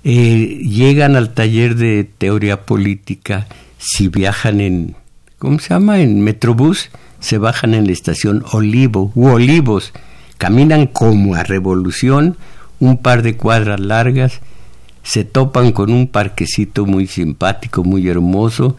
[0.04, 4.96] Eh, llegan al taller de teoría política si viajan en,
[5.38, 6.00] ¿cómo se llama?
[6.00, 9.94] En Metrobús, se bajan en la estación Olivo u Olivos,
[10.38, 12.38] caminan como a revolución,
[12.80, 14.40] un par de cuadras largas,
[15.04, 18.78] se topan con un parquecito muy simpático, muy hermoso,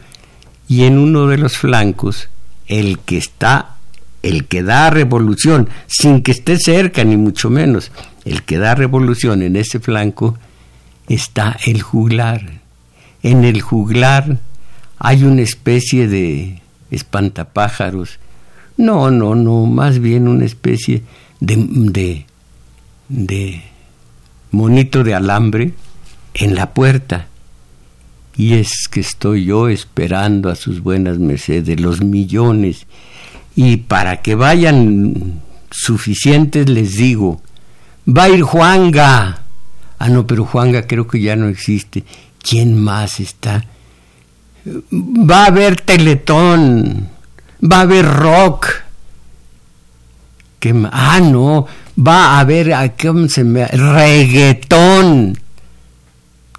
[0.68, 2.28] y en uno de los flancos,
[2.66, 3.76] el que está,
[4.22, 7.90] el que da revolución, sin que esté cerca ni mucho menos,
[8.24, 10.38] el que da revolución en ese flanco,
[11.08, 12.60] está el juglar.
[13.22, 14.38] En el juglar
[14.98, 16.60] hay una especie de
[16.90, 18.18] espantapájaros.
[18.76, 21.02] No, no, no, más bien una especie
[21.40, 22.26] de, de,
[23.08, 23.62] de
[24.50, 25.72] monito de alambre
[26.34, 27.26] en la puerta.
[28.36, 32.86] Y es que estoy yo esperando a sus buenas mercedes, los millones.
[33.56, 35.40] Y para que vayan
[35.70, 37.40] suficientes les digo,
[38.06, 39.42] va a ir Juanga.
[39.98, 42.04] Ah, no, pero Juanga creo que ya no existe.
[42.42, 43.64] ¿Quién más está?
[44.66, 47.08] Va a haber teletón,
[47.62, 48.66] va a haber rock.
[50.58, 51.66] ¿Qué ah, no,
[51.98, 53.66] va a haber, ¿cómo se me...
[53.66, 55.38] reggaetón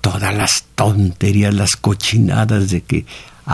[0.01, 3.05] todas las tonterías, las cochinadas de que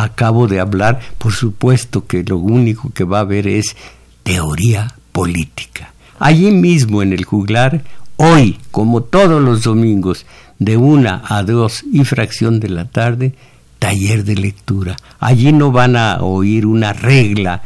[0.03, 3.75] acabo de hablar, por supuesto que lo único que va a haber es
[4.23, 5.93] teoría política.
[6.19, 7.83] Allí mismo en el juglar,
[8.17, 10.25] hoy, como todos los domingos,
[10.59, 13.33] de una a dos y fracción de la tarde,
[13.79, 14.95] taller de lectura.
[15.19, 17.61] Allí no van a oír una regla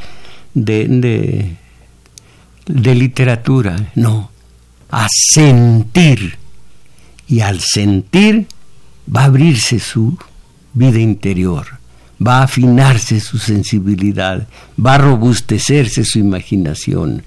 [0.53, 1.55] de, de,
[2.67, 4.29] de literatura, no,
[4.89, 6.37] a sentir.
[7.27, 8.47] Y al sentir,
[9.13, 10.17] va a abrirse su
[10.73, 11.80] vida interior,
[12.25, 14.47] va a afinarse su sensibilidad,
[14.83, 17.23] va a robustecerse su imaginación.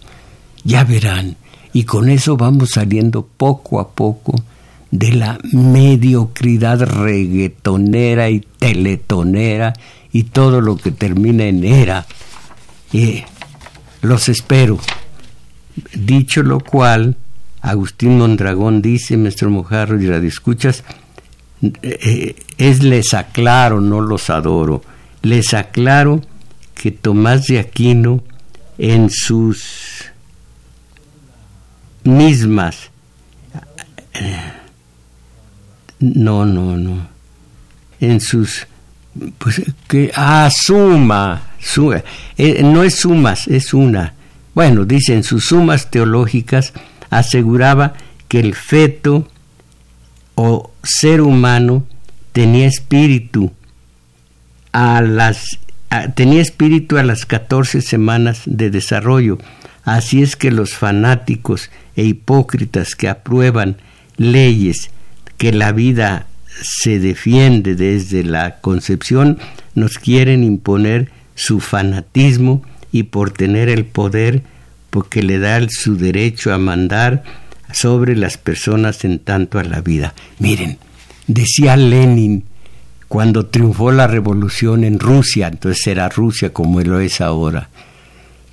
[0.62, 1.36] Ya verán,
[1.72, 4.34] y con eso vamos saliendo poco a poco
[4.90, 9.72] de la mediocridad reggaetonera y teletonera
[10.12, 12.07] y todo lo que termina en era.
[14.03, 14.78] Los espero.
[15.92, 17.16] Dicho lo cual,
[17.61, 20.84] Agustín Mondragón dice, nuestro Mojarro y Radio Escuchas,
[22.59, 24.83] es les aclaro, no los adoro,
[25.23, 26.21] les aclaro
[26.75, 28.23] que Tomás de Aquino
[28.79, 30.05] en sus
[32.03, 32.91] mismas
[36.01, 37.09] no, no, no
[38.01, 38.67] en sus
[39.39, 41.55] pues que asuma
[42.37, 44.15] eh, no es sumas, es una.
[44.55, 46.73] Bueno, dice en sus sumas teológicas
[47.11, 47.95] aseguraba
[48.29, 49.29] que el feto
[50.35, 51.85] o ser humano
[52.32, 53.53] tenía espíritu
[54.72, 55.59] a las
[56.16, 59.39] tenía espíritu a las 14 semanas de desarrollo.
[59.85, 63.76] Así es que los fanáticos e hipócritas que aprueban
[64.16, 64.91] leyes
[65.37, 66.26] que la vida
[66.62, 69.39] se defiende desde la concepción
[69.74, 72.62] nos quieren imponer su fanatismo
[72.93, 74.43] y por tener el poder
[74.91, 77.24] porque le da su derecho a mandar
[77.75, 80.14] sobre las personas en tanto a la vida.
[80.39, 80.79] Miren,
[81.27, 82.45] decía Lenin
[83.09, 87.68] cuando triunfó la revolución en Rusia, entonces era Rusia como lo es ahora,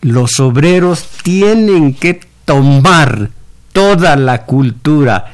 [0.01, 3.29] los obreros tienen que tomar
[3.71, 5.31] toda la cultura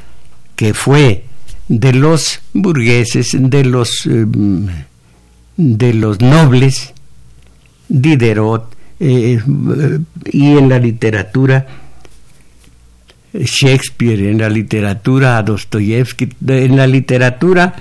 [0.56, 1.26] que fue
[1.68, 4.68] de los burgueses, de los, em,
[5.58, 6.94] de los nobles,
[7.90, 9.40] Diderot, eh,
[10.26, 11.68] y en la literatura
[13.44, 17.76] Shakespeare, en la literatura Dostoyevsky, en la literatura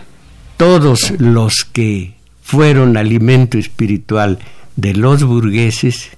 [0.56, 4.38] todos los que fueron alimento espiritual
[4.76, 6.10] de los burgueses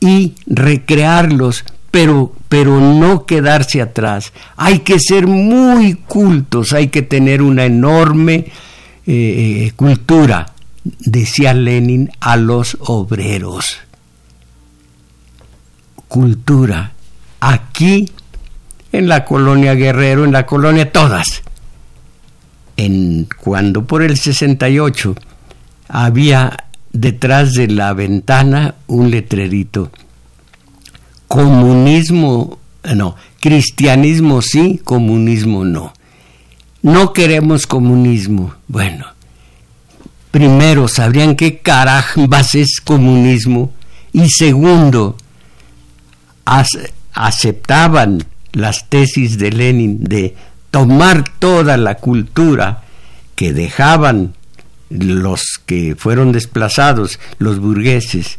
[0.00, 4.32] y recrearlos, pero, pero no quedarse atrás.
[4.56, 8.46] Hay que ser muy cultos, hay que tener una enorme eh,
[9.06, 10.52] eh, cultura,
[10.84, 13.78] decía Lenin, a los obreros.
[16.08, 16.92] Cultura.
[17.40, 18.08] Aquí
[18.92, 21.42] en la colonia Guerrero, en la colonia todas.
[22.76, 25.14] En, cuando por el 68
[25.88, 29.90] había detrás de la ventana un letrerito.
[31.26, 32.58] Comunismo,
[32.94, 35.94] no, cristianismo sí, comunismo no.
[36.82, 38.54] No queremos comunismo.
[38.68, 39.06] Bueno,
[40.30, 43.72] primero, ¿sabrían qué carambas es comunismo?
[44.12, 45.16] Y segundo,
[47.14, 50.34] aceptaban las tesis de Lenin de
[50.70, 52.82] tomar toda la cultura
[53.34, 54.34] que dejaban
[54.90, 58.38] los que fueron desplazados, los burgueses,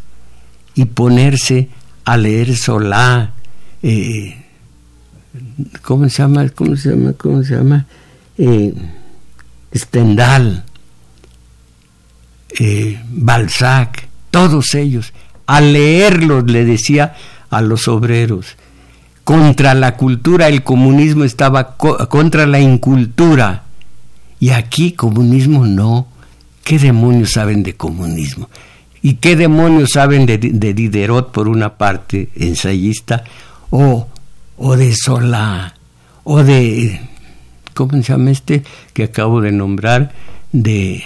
[0.76, 1.70] y ponerse
[2.06, 3.34] a leer Solá,
[3.82, 4.38] eh,
[5.82, 6.50] ¿cómo se llama?
[6.50, 7.14] ¿Cómo se llama?
[7.14, 7.86] ¿Cómo se llama?
[8.38, 8.74] Eh,
[9.74, 10.64] Stendhal,
[12.60, 15.14] eh, Balzac, todos ellos,
[15.46, 17.16] a leerlos le decía
[17.50, 18.58] a los obreros,
[19.24, 23.64] contra la cultura, el comunismo estaba contra la incultura,
[24.40, 26.08] y aquí comunismo no.
[26.64, 28.50] ¿Qué demonios saben de comunismo?
[29.02, 33.24] ¿Y qué demonios saben de, Diderot por una parte, ensayista,
[33.70, 34.08] o,
[34.58, 35.76] o de Solá,
[36.24, 37.02] o de,
[37.74, 38.64] ¿cómo se llama este
[38.94, 40.14] que acabo de nombrar?
[40.52, 41.04] De,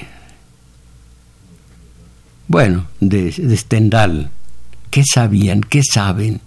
[2.48, 4.30] bueno, de, de Stendhal.
[4.92, 5.62] ¿Qué sabían?
[5.62, 6.42] ¿Qué saben?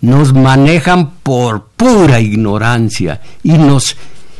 [0.00, 3.96] Nos manejan por pura ignorancia y nos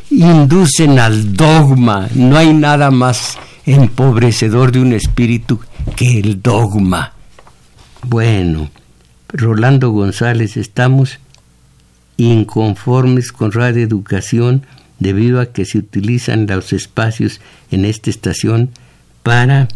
[0.09, 2.07] inducen al dogma.
[2.13, 5.59] No hay nada más empobrecedor de un espíritu
[5.95, 7.13] que el dogma.
[8.03, 8.69] Bueno,
[9.29, 11.19] Rolando González, estamos
[12.17, 14.65] inconformes con Radio Educación
[14.99, 18.71] debido a que se utilizan los espacios en esta estación
[19.23, 19.67] para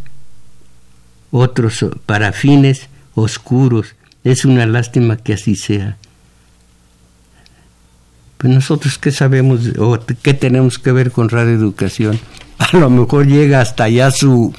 [1.32, 3.96] otros para fines oscuros.
[4.24, 5.98] Es una lástima que así sea.
[8.38, 12.20] Pues nosotros qué sabemos o qué tenemos que ver con Radio Educación
[12.58, 14.54] a lo mejor llega hasta allá su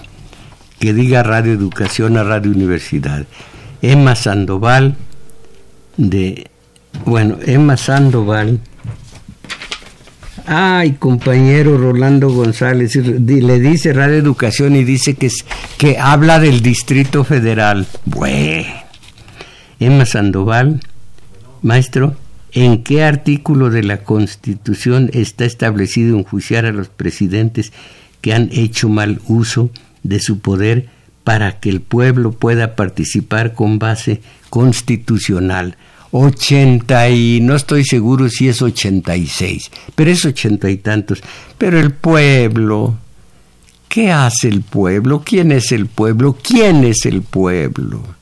[0.79, 3.27] que diga Radio Educación a Radio Universidad.
[3.81, 4.97] Emma Sandoval
[5.97, 6.49] de
[7.05, 8.61] bueno, Emma Sandoval
[10.47, 15.31] Ay, compañero Rolando González, le dice Radio Educación y dice que,
[15.79, 17.87] que habla del Distrito Federal.
[18.05, 18.82] Bueno,
[19.85, 20.81] Emma Sandoval,
[21.63, 22.17] maestro,
[22.55, 27.73] ¿En qué artículo de la Constitución está establecido enjuiciar a los presidentes
[28.21, 29.71] que han hecho mal uso
[30.03, 30.89] de su poder
[31.25, 34.21] para que el pueblo pueda participar con base
[34.51, 35.77] constitucional?
[36.11, 41.23] 80 y no estoy seguro si es 86, pero es ochenta y tantos.
[41.57, 42.99] Pero el pueblo,
[43.89, 45.23] ¿qué hace el pueblo?
[45.25, 46.37] ¿Quién es el pueblo?
[46.43, 48.22] ¿Quién es el pueblo?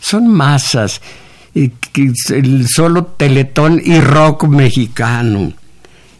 [0.00, 1.00] Son masas
[1.54, 5.52] el solo teletón y rock mexicano.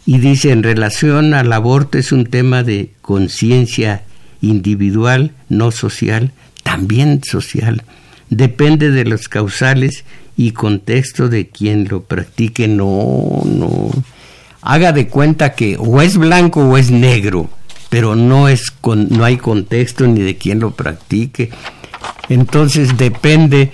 [0.05, 4.03] Y dice, en relación al aborto es un tema de conciencia
[4.41, 6.31] individual, no social,
[6.63, 7.83] también social.
[8.29, 10.03] Depende de los causales
[10.35, 12.67] y contexto de quien lo practique.
[12.67, 13.91] No, no.
[14.61, 17.49] Haga de cuenta que o es blanco o es negro,
[17.89, 21.49] pero no, es no hay contexto ni de quien lo practique.
[22.29, 23.71] Entonces depende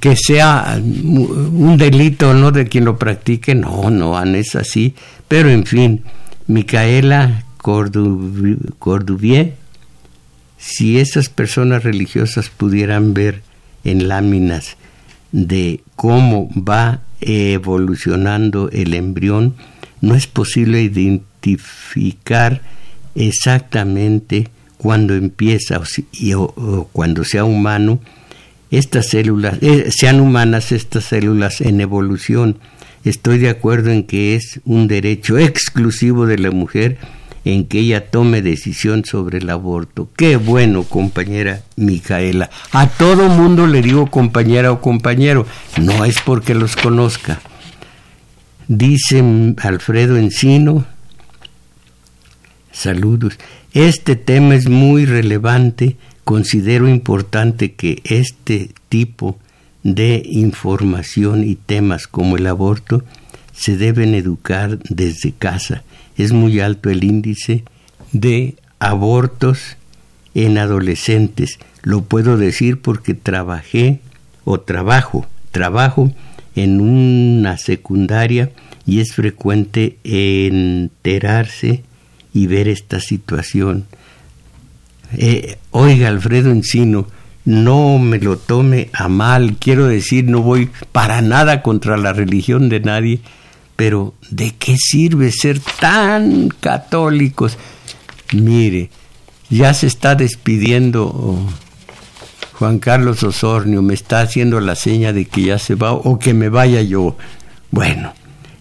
[0.00, 4.94] que sea un delito no de quien lo practique, no, no, es así.
[5.28, 6.02] Pero en fin,
[6.46, 9.54] Micaela Corduvier,
[10.58, 13.42] si esas personas religiosas pudieran ver
[13.84, 14.76] en láminas
[15.32, 19.54] de cómo va evolucionando el embrión,
[20.00, 22.62] no es posible identificar
[23.14, 24.48] exactamente
[24.78, 25.80] cuando empieza
[26.34, 28.00] o cuando sea humano
[28.70, 32.58] estas células, eh, sean humanas estas células en evolución.
[33.04, 36.98] Estoy de acuerdo en que es un derecho exclusivo de la mujer
[37.44, 40.10] en que ella tome decisión sobre el aborto.
[40.16, 42.50] Qué bueno, compañera Micaela.
[42.72, 45.46] A todo mundo le digo compañera o compañero,
[45.80, 47.40] no es porque los conozca.
[48.66, 49.24] Dice
[49.62, 50.84] Alfredo Encino,
[52.70, 53.38] saludos,
[53.86, 59.38] este tema es muy relevante considero importante que este tipo
[59.84, 63.04] de información y temas como el aborto
[63.52, 65.84] se deben educar desde casa.
[66.16, 67.62] Es muy alto el índice
[68.10, 69.76] de abortos
[70.34, 71.60] en adolescentes.
[71.82, 74.00] Lo puedo decir porque trabajé
[74.44, 76.12] o trabajo, trabajo
[76.56, 78.50] en una secundaria
[78.86, 81.84] y es frecuente enterarse
[82.38, 83.86] y ver esta situación.
[85.16, 87.08] Eh, oiga, Alfredo Encino,
[87.44, 92.68] no me lo tome a mal, quiero decir, no voy para nada contra la religión
[92.68, 93.20] de nadie,
[93.74, 97.58] pero ¿de qué sirve ser tan católicos?
[98.32, 98.90] Mire,
[99.50, 101.44] ya se está despidiendo
[102.52, 106.34] Juan Carlos Osornio, me está haciendo la seña de que ya se va o que
[106.34, 107.16] me vaya yo.
[107.72, 108.12] Bueno,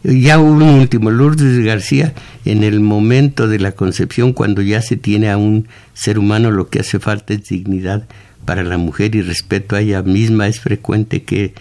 [0.04, 2.14] ya un último, Lourdes García,
[2.45, 6.70] en el momento de la concepción, cuando ya se tiene a un ser humano, lo
[6.70, 8.08] que hace falta es dignidad
[8.45, 10.48] para la mujer y respeto a ella misma.
[10.48, 11.54] Es frecuente que,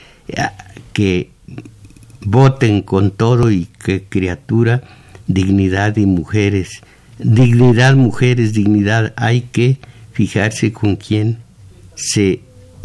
[0.93, 1.31] que
[2.21, 4.83] voten con todo y que criatura,
[5.27, 6.83] dignidad y mujeres
[7.19, 9.15] Dignidad, mujeres, dignidad.
[9.17, 9.79] Hay que
[10.13, 11.39] fijarse con quién
[11.95, 12.41] se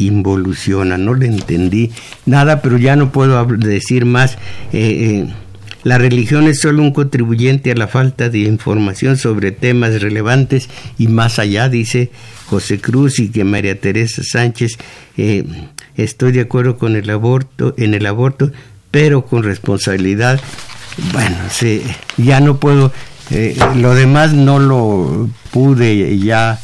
[0.06, 0.98] involuciona.
[0.98, 1.90] No le entendí
[2.26, 4.34] nada, pero ya no puedo decir más.
[4.72, 5.26] Eh, eh,
[5.84, 11.08] la religión es solo un contribuyente a la falta de información sobre temas relevantes y
[11.08, 12.10] más allá, dice
[12.46, 14.78] José Cruz y que María Teresa Sánchez,
[15.16, 15.44] eh,
[15.96, 18.52] estoy de acuerdo con el aborto, en el aborto,
[18.92, 20.40] pero con responsabilidad.
[21.12, 21.36] Bueno,
[22.16, 22.92] ya no puedo,
[23.76, 26.60] lo demás no lo pude ya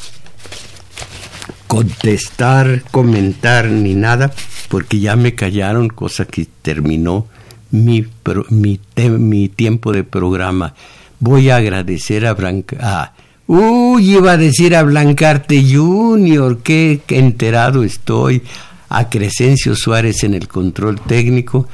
[1.69, 4.33] contestar, comentar ni nada,
[4.69, 7.27] porque ya me callaron, cosa que terminó
[7.71, 8.07] mi,
[8.51, 10.75] mi, mi tiempo de programa.
[11.21, 13.12] Voy a agradecer a Blanca.
[13.47, 18.43] uy, iba a decir a Blancarte Junior, qué, enterado estoy.
[18.91, 21.69] A Crescencio Suárez en el control técnico,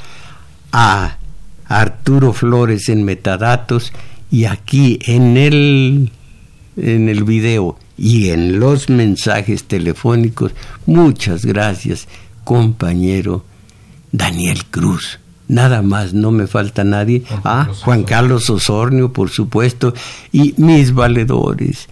[0.72, 1.18] a
[1.66, 3.92] Arturo Flores en metadatos
[4.32, 6.10] y aquí en el,
[6.76, 10.52] en el video y en los mensajes telefónicos.
[10.86, 12.08] Muchas gracias,
[12.44, 13.44] compañero
[14.12, 15.18] Daniel Cruz
[15.48, 17.22] nada más, no me falta nadie.
[17.44, 19.94] ah, Juan Carlos Osornio, por supuesto,
[20.32, 21.88] y mis valedores.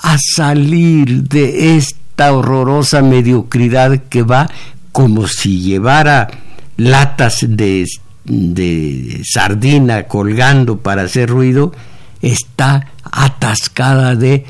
[0.00, 4.48] A salir de esta horrorosa mediocridad que va
[4.92, 6.28] como si llevara
[6.76, 7.86] latas de,
[8.24, 11.72] de sardina colgando para hacer ruido,
[12.20, 14.44] está atascada de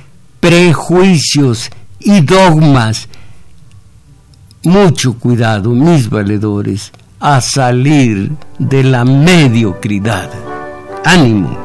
[0.44, 1.70] prejuicios
[2.00, 3.08] y dogmas.
[4.62, 10.28] Mucho cuidado, mis valedores a salir de la mediocridad.
[11.02, 11.63] Ánimo.